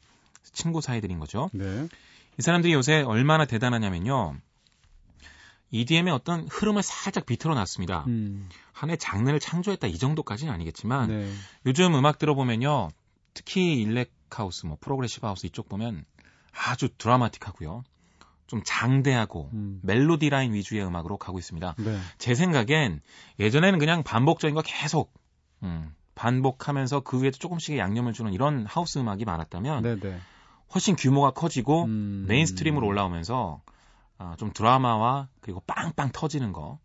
친구 0.52 0.80
사이들인 0.80 1.18
거죠. 1.18 1.50
네. 1.52 1.86
이 2.38 2.42
사람들이 2.42 2.72
요새 2.72 3.02
얼마나 3.02 3.44
대단하냐면요. 3.44 4.36
EDM의 5.70 6.12
어떤 6.12 6.46
흐름을 6.48 6.82
살짝 6.82 7.26
비틀어 7.26 7.54
놨습니다. 7.54 8.04
음. 8.06 8.48
하나의 8.72 8.96
장르를 8.96 9.40
창조했다 9.40 9.86
이 9.86 9.98
정도까지는 9.98 10.52
아니겠지만 10.52 11.08
네. 11.08 11.32
요즘 11.66 11.94
음악 11.94 12.18
들어보면요. 12.18 12.90
특히 13.34 13.80
elec 13.82 14.12
house, 14.30 14.66
뭐 14.66 14.76
progressive 14.80 15.26
house 15.26 15.46
이쪽 15.46 15.68
보면 15.68 16.04
아주 16.52 16.88
드라마틱하고요. 16.96 17.84
좀 18.46 18.62
장대하고 18.64 19.50
음. 19.52 19.80
멜로디 19.82 20.28
라인 20.28 20.52
위주의 20.52 20.84
음악으로 20.84 21.16
가고 21.16 21.38
있습니다. 21.38 21.74
네. 21.78 21.98
제 22.18 22.34
생각엔 22.34 23.00
예전에는 23.38 23.78
그냥 23.78 24.02
반복적인 24.02 24.54
거 24.54 24.62
계속 24.62 25.12
음, 25.62 25.94
반복하면서 26.14 27.00
그 27.00 27.22
위에도 27.22 27.38
조금씩의 27.38 27.78
양념을 27.78 28.12
주는 28.12 28.32
이런 28.32 28.66
하우스 28.66 28.98
음악이 28.98 29.24
많았다면 29.24 29.82
네네. 29.82 30.20
훨씬 30.74 30.96
규모가 30.96 31.30
커지고 31.30 31.84
음. 31.84 32.26
mainstream으로 32.28 32.86
올라오면서 32.86 33.62
아, 34.24 34.36
좀 34.36 34.52
드라마와 34.52 35.28
그리고 35.40 35.60
빵빵 35.66 36.10
터지는 36.12 36.52
거 36.52 36.78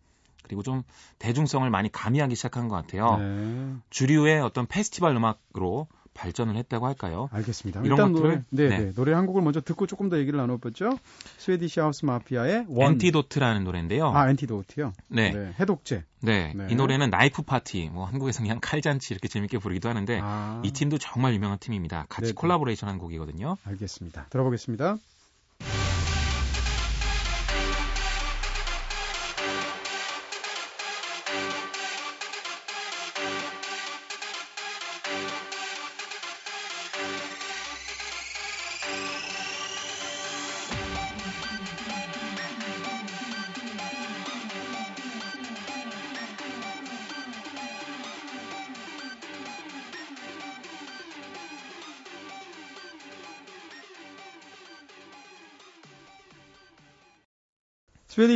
그리고 0.44 0.64
좀 0.64 0.84
대중성을 1.20 1.70
많이 1.70 1.92
가미하기 1.92 2.36
시작한 2.36 2.68
것 2.68 2.76
같아요. 2.76 3.18
네. 3.18 3.76
주류의 3.92 4.42
어떤 4.42 4.66
페스티벌 4.66 5.16
음악으로 5.16 5.88
발전을 6.16 6.58
했다고 6.58 6.86
할까요? 6.88 7.30
알겠습니다. 7.32 7.82
이런 7.82 7.92
일단 7.98 8.12
것들을- 8.14 8.22
노래, 8.22 8.44
네, 8.50 8.68
네. 8.68 8.78
네. 8.80 8.94
노래 8.94 9.14
한 9.14 9.26
곡을 9.26 9.42
먼저 9.42 9.62
듣고 9.62 9.86
조금 9.88 10.10
더 10.10 10.18
얘기를 10.18 10.38
나눠보죠. 10.38 10.98
스웨디시 11.38 11.80
하우스 11.80 12.04
마피아의 12.04 12.66
One. 12.68 12.94
Antidote라는 12.94 13.64
노래인데요. 13.64 14.10
아, 14.10 14.28
Antidote요. 14.30 14.92
네, 15.08 15.32
네. 15.32 15.54
해독제. 15.60 16.04
네. 16.22 16.54
네. 16.56 16.68
이 16.72 16.76
노래는 16.76 17.10
나이프 17.12 17.44
파티, 17.44 17.90
뭐 17.90 18.06
한국에서 18.06 18.42
그냥 18.42 18.58
칼잔치 18.60 19.14
이렇게 19.14 19.28
재밌게 19.30 19.60
부르기도 19.60 19.88
하는데 19.88 20.20
아, 20.22 20.62
이 20.66 20.72
팀도 20.72 20.98
정말 20.98 21.34
유명한 21.36 21.58
팀입니다. 21.60 22.08
같이 22.10 22.30
네네. 22.30 22.34
콜라보레이션 22.34 22.90
한 22.90 22.98
곡이거든요. 22.98 23.56
알겠습니다. 23.64 24.26
들어보겠습니다. 24.30 24.98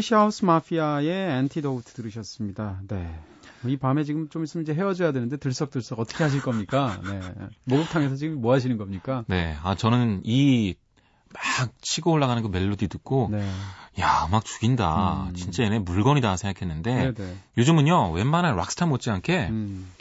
스웨디시 0.04 0.14
하우스 0.14 0.44
마피아의 0.44 1.08
Antidote 1.40 1.94
들으셨습니다. 1.94 2.82
네. 2.90 3.18
이 3.66 3.78
밤에 3.78 4.04
지금 4.04 4.28
좀 4.28 4.44
있으면 4.44 4.64
이제 4.64 4.74
헤어져야 4.74 5.14
되는데 5.14 5.38
들썩들썩 5.38 6.00
어떻게 6.00 6.24
하실 6.26 6.42
겁니까? 6.42 7.00
네. 7.04 7.22
목욕탕에서 7.64 8.16
지금 8.18 8.42
뭐 8.42 8.54
하시는 8.54 8.78
겁니까? 8.78 9.24
네, 9.28 9.56
아 9.64 9.76
저는 9.76 10.22
이 10.26 10.76
막 11.34 11.42
치고 11.82 12.12
올라가는 12.12 12.42
그 12.44 12.48
멜로디 12.48 12.88
듣고 12.88 13.30
네. 13.32 13.50
야 14.00 14.26
음악 14.28 14.46
죽인다. 14.46 15.30
음. 15.30 15.34
진짜 15.34 15.64
얘네 15.64 15.80
물건이다 15.80 16.38
생각했는데 16.38 16.94
네, 16.94 17.14
네. 17.14 17.38
요즘은요 17.58 18.12
웬만한 18.12 18.56
락스타 18.56 18.86
못지않게 18.86 19.48
음. 19.50 19.92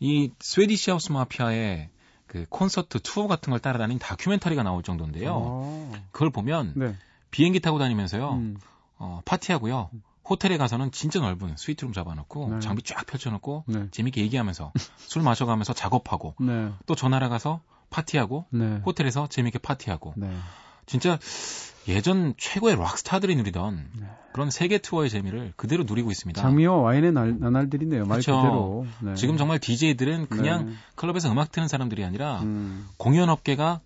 이 0.00 0.32
스웨디시 0.40 0.90
하우스 0.90 1.12
마피아의 1.12 1.88
그 2.26 2.46
콘서트 2.48 2.98
투어 3.00 3.28
같은 3.28 3.50
걸 3.52 3.60
따라다닌 3.60 3.98
다큐멘터리가 4.00 4.62
나올 4.64 4.82
정도인데요. 4.82 5.32
어. 5.34 5.92
그걸 6.10 6.30
보면 6.30 6.72
네. 6.74 6.96
비행기 7.30 7.60
타고 7.60 7.78
다니면서요 7.78 8.32
음. 8.32 8.56
어, 9.02 9.20
파티하고요. 9.24 9.90
호텔에 10.28 10.56
가서는 10.56 10.92
진짜 10.92 11.18
넓은 11.18 11.56
스위트룸 11.56 11.92
잡아놓고 11.92 12.50
네. 12.50 12.60
장비 12.60 12.82
쫙 12.82 13.04
펼쳐놓고 13.04 13.64
네. 13.66 13.88
재밌게 13.90 14.22
얘기하면서 14.22 14.72
술 14.96 15.22
마셔가면서 15.22 15.72
작업하고 15.72 16.36
네. 16.38 16.70
또 16.86 16.94
전화를 16.94 17.28
가서 17.28 17.60
파티하고 17.90 18.46
네. 18.50 18.80
호텔에서 18.86 19.26
재밌게 19.26 19.58
파티하고 19.58 20.14
네. 20.16 20.30
진짜 20.86 21.18
예전 21.88 22.34
최고의 22.38 22.76
락스타들이 22.76 23.34
누리던 23.34 23.88
네. 23.98 24.06
그런 24.32 24.50
세계 24.50 24.78
투어의 24.78 25.10
재미를 25.10 25.52
그대로 25.56 25.82
누리고 25.82 26.12
있습니다. 26.12 26.40
장미와 26.40 26.76
와인의 26.76 27.12
날, 27.12 27.38
나날들이네요. 27.40 28.04
네. 29.00 29.14
지금 29.16 29.36
정말 29.36 29.58
DJ들은 29.58 30.28
그냥 30.28 30.66
네. 30.66 30.72
클럽에서 30.94 31.30
음악 31.32 31.50
트는 31.50 31.66
사람들이 31.66 32.04
아니라 32.04 32.42
음. 32.42 32.86
공연 32.96 33.28
업계가 33.28 33.80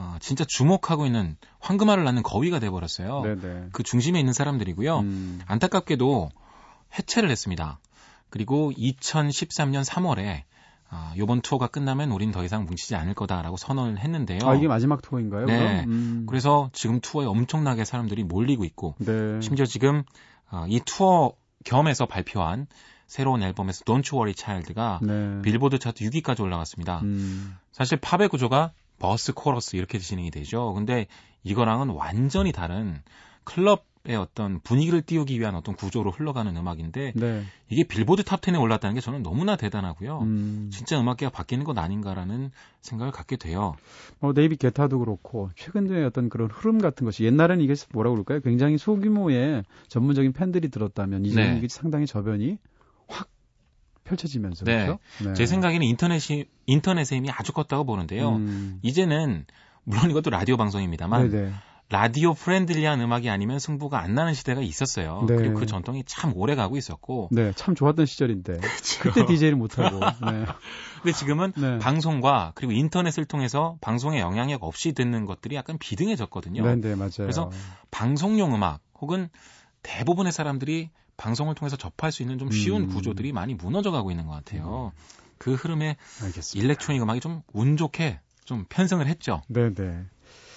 어, 0.00 0.16
진짜 0.20 0.44
주목하고 0.44 1.06
있는 1.06 1.36
황금알을 1.58 2.04
낳는 2.04 2.22
거위가 2.22 2.60
돼버렸어요. 2.60 3.22
네네. 3.22 3.68
그 3.72 3.82
중심에 3.82 4.20
있는 4.20 4.32
사람들이고요. 4.32 5.00
음. 5.00 5.40
안타깝게도 5.46 6.30
해체를 6.96 7.30
했습니다. 7.30 7.80
그리고 8.30 8.70
2013년 8.70 9.84
3월에 9.84 10.44
아, 10.88 11.12
요번 11.18 11.40
투어가 11.40 11.66
끝나면 11.66 12.12
우린 12.12 12.30
더 12.30 12.44
이상 12.44 12.64
뭉치지 12.64 12.94
않을 12.94 13.14
거다라고 13.14 13.56
선언을 13.56 13.98
했는데요. 13.98 14.38
아, 14.44 14.54
이게 14.54 14.68
마지막 14.68 15.02
투어인가요? 15.02 15.46
네. 15.46 15.84
음. 15.84 16.26
그래서 16.28 16.70
지금 16.72 17.00
투어에 17.00 17.26
엄청나게 17.26 17.84
사람들이 17.84 18.22
몰리고 18.22 18.64
있고 18.64 18.94
네. 18.98 19.40
심지어 19.40 19.66
지금 19.66 20.04
어, 20.48 20.64
이 20.68 20.80
투어 20.84 21.32
겸해서 21.64 22.06
발표한 22.06 22.68
새로운 23.08 23.42
앨범에서 23.42 23.84
Don't 23.84 24.12
You 24.12 24.20
Worry 24.20 24.34
Child가 24.36 25.00
네. 25.02 25.42
빌보드 25.42 25.80
차트 25.80 26.04
6위까지 26.04 26.40
올라갔습니다. 26.40 27.00
음. 27.00 27.56
사실 27.72 27.98
팝의 27.98 28.28
구조가 28.28 28.72
verse, 28.98 29.32
코러스 29.32 29.76
이렇게 29.76 29.98
진행이 29.98 30.30
되죠. 30.30 30.72
근데 30.74 31.06
이거랑은 31.44 31.90
완전히 31.90 32.52
다른 32.52 33.00
클럽의 33.44 34.16
어떤 34.16 34.60
분위기를 34.60 35.00
띄우기 35.00 35.38
위한 35.38 35.54
어떤 35.54 35.74
구조로 35.74 36.10
흘러가는 36.10 36.54
음악인데 36.54 37.12
네. 37.14 37.42
이게 37.68 37.84
빌보드 37.84 38.24
탑 38.24 38.40
10에 38.40 38.60
올랐다는 38.60 38.94
게 38.94 39.00
저는 39.00 39.22
너무나 39.22 39.56
대단하고요. 39.56 40.20
음. 40.20 40.70
진짜 40.72 41.00
음악계가 41.00 41.30
바뀌는 41.30 41.64
것 41.64 41.78
아닌가라는 41.78 42.50
생각을 42.82 43.12
갖게 43.12 43.36
돼요. 43.36 43.74
뭐 44.20 44.34
데이비드 44.34 44.56
게타도 44.56 44.98
그렇고 44.98 45.50
최근의 45.56 46.04
어떤 46.04 46.28
그런 46.28 46.50
흐름 46.50 46.78
같은 46.78 47.04
것이 47.04 47.24
옛날에는 47.24 47.64
이게 47.64 47.74
뭐라고 47.92 48.16
그럴까요? 48.16 48.40
굉장히 48.40 48.76
소규모의 48.76 49.64
전문적인 49.88 50.32
팬들이 50.32 50.68
들었다면 50.68 51.24
이제는 51.24 51.52
네. 51.52 51.58
이게 51.58 51.68
상당히 51.68 52.06
저변이 52.06 52.58
확 53.06 53.28
펼쳐지면서 54.08 54.64
네. 54.64 54.84
그렇죠? 54.84 54.98
네. 55.24 55.34
제 55.34 55.46
생각에는 55.46 55.86
인터넷이 55.86 56.46
인터넷의 56.66 57.18
힘이 57.18 57.30
아주 57.30 57.52
컸다고 57.52 57.84
보는데요. 57.84 58.36
음. 58.36 58.78
이제는 58.82 59.44
물론 59.84 60.10
이것도 60.10 60.30
라디오 60.30 60.56
방송입니다만 60.56 61.30
네네. 61.30 61.52
radio 61.90 62.34
friendly한 62.34 63.00
음악이 63.00 63.30
아니면 63.30 63.58
승부가 63.58 63.98
안 63.98 64.14
나는 64.14 64.34
시대가 64.34 64.60
있었어요. 64.60 65.24
네. 65.26 65.36
그리고 65.36 65.54
그 65.54 65.66
전통이 65.66 66.04
참 66.06 66.32
오래 66.36 66.54
가고 66.54 66.76
있었고. 66.76 67.30
네, 67.32 67.52
참 67.56 67.74
좋았던 67.74 68.04
시절인데 68.04 68.58
그렇죠. 68.60 69.00
그때 69.00 69.24
DJ를 69.24 69.56
못하고. 69.56 69.98
네. 70.30 70.44
근데 71.02 71.12
지금은 71.16 71.52
네. 71.56 71.78
방송과 71.78 72.52
그리고 72.54 72.72
인터넷을 72.72 73.24
통해서 73.24 73.78
방송의 73.80 74.20
영향력 74.20 74.64
없이 74.64 74.92
듣는 74.92 75.24
것들이 75.24 75.56
약간 75.56 75.78
비등해졌거든요. 75.78 76.62
네, 76.62 76.76
네, 76.76 76.94
맞아요. 76.94 77.10
그래서 77.18 77.50
방송용 77.90 78.54
음악 78.54 78.80
혹은 79.00 79.30
대부분의 79.82 80.32
사람들이 80.32 80.90
방송을 81.18 81.54
통해서 81.54 81.76
접할 81.76 82.10
수 82.12 82.22
있는 82.22 82.38
좀 82.38 82.50
쉬운 82.50 82.84
음. 82.84 82.88
구조들이 82.88 83.32
많이 83.32 83.52
무너져 83.54 83.90
가고 83.90 84.10
있는 84.10 84.26
것 84.26 84.32
같아요. 84.32 84.92
그 85.36 85.52
흐름에 85.54 85.96
알겠습니다. 86.22 86.64
일렉트로닉 86.64 87.02
음악이 87.02 87.20
좀 87.20 87.42
운 87.52 87.76
좋게 87.76 88.20
좀 88.44 88.64
편승을 88.70 89.06
했죠. 89.06 89.42
네, 89.48 89.74
네. 89.74 90.04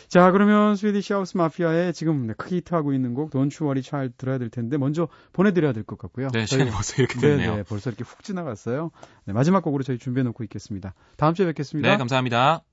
자, 0.08 0.30
그러면 0.32 0.76
스웨디시 0.76 1.14
하우스 1.14 1.38
마피아의 1.38 1.94
지금 1.94 2.28
네, 2.28 2.34
크게 2.34 2.58
히트하고 2.58 2.94
있는 2.94 3.14
곡 3.14 3.32
Don't 3.32 3.52
You 3.62 3.70
Worry 3.70 3.82
Child 3.82 4.16
들어야 4.18 4.38
될 4.38 4.50
텐데 4.50 4.78
먼저 4.78 5.08
보내 5.34 5.52
드려야 5.54 5.72
될 5.74 5.84
것 5.84 5.98
같고요. 5.98 6.28
네, 6.28 6.46
저희- 6.46 6.48
시간이 6.48 6.70
벌써 6.72 6.96
이렇게 7.02 7.16
네, 7.16 7.22
됐네요. 7.30 7.56
네, 7.58 7.64
벌써 7.64 7.90
이렇게 7.90 8.04
훅 8.04 8.24
지나갔어요. 8.24 8.92
네, 9.26 9.34
마지막 9.34 9.62
곡으로 9.62 9.84
저희 9.84 9.98
준비해 9.98 10.24
놓고 10.24 10.44
있겠습니다. 10.46 10.94
다음 11.18 11.34
주에 11.34 11.46
뵙겠습니다. 11.48 11.90
네, 11.90 11.98
감사합니다. 11.98 12.64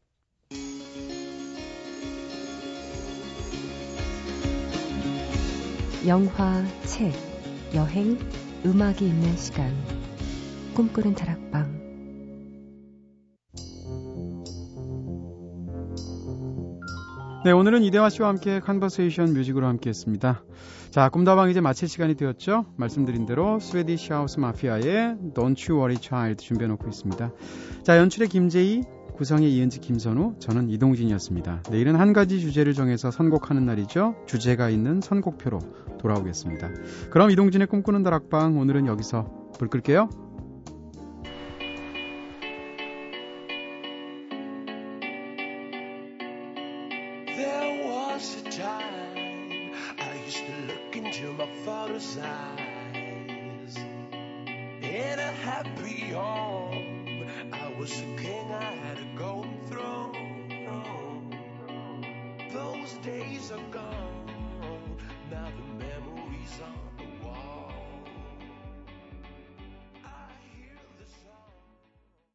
영화, 6.06 6.64
책, 6.86 7.12
여행, 7.74 8.18
음악이 8.64 9.06
있는 9.06 9.36
시간. 9.36 9.70
꿈꾸는 10.74 11.14
다락방. 11.14 11.78
네, 17.44 17.52
오늘은 17.52 17.82
이대화 17.82 18.08
씨와 18.08 18.28
함께 18.28 18.60
Conversation 18.60 19.34
Music으로 19.34 19.66
함께 19.66 19.90
했습니다. 19.90 20.42
자, 20.90 21.10
꿈다방 21.10 21.50
이제 21.50 21.60
마칠 21.60 21.88
시간이 21.88 22.14
되었죠? 22.14 22.64
말씀드린 22.76 23.26
대로 23.26 23.60
Swedish 23.60 24.14
House 24.14 24.40
Mafia의 24.40 25.16
Don't 25.34 25.70
You 25.70 25.78
Worry 25.78 25.96
Child 26.00 26.42
준비해 26.44 26.68
놓고 26.68 26.88
있습니다. 26.88 27.32
자, 27.82 27.98
연출의 27.98 28.28
김재희, 28.28 28.82
구성의 29.18 29.52
이은지, 29.52 29.80
김선우, 29.80 30.36
저는 30.38 30.70
이동진이었습니다. 30.70 31.64
내일은 31.72 31.96
한 31.96 32.12
가지 32.12 32.40
주제를 32.40 32.72
정해서 32.72 33.10
선곡하는 33.10 33.66
날이죠. 33.66 34.14
주제가 34.26 34.70
있는 34.70 35.00
선곡표로 35.00 35.58
돌아오겠습니다. 35.98 36.70
그럼 37.10 37.32
이동진의 37.32 37.66
꿈꾸는 37.66 38.04
다락방 38.04 38.56
오늘은 38.56 38.86
여기서 38.86 39.50
불 39.58 39.68
끌게요. 39.68 40.27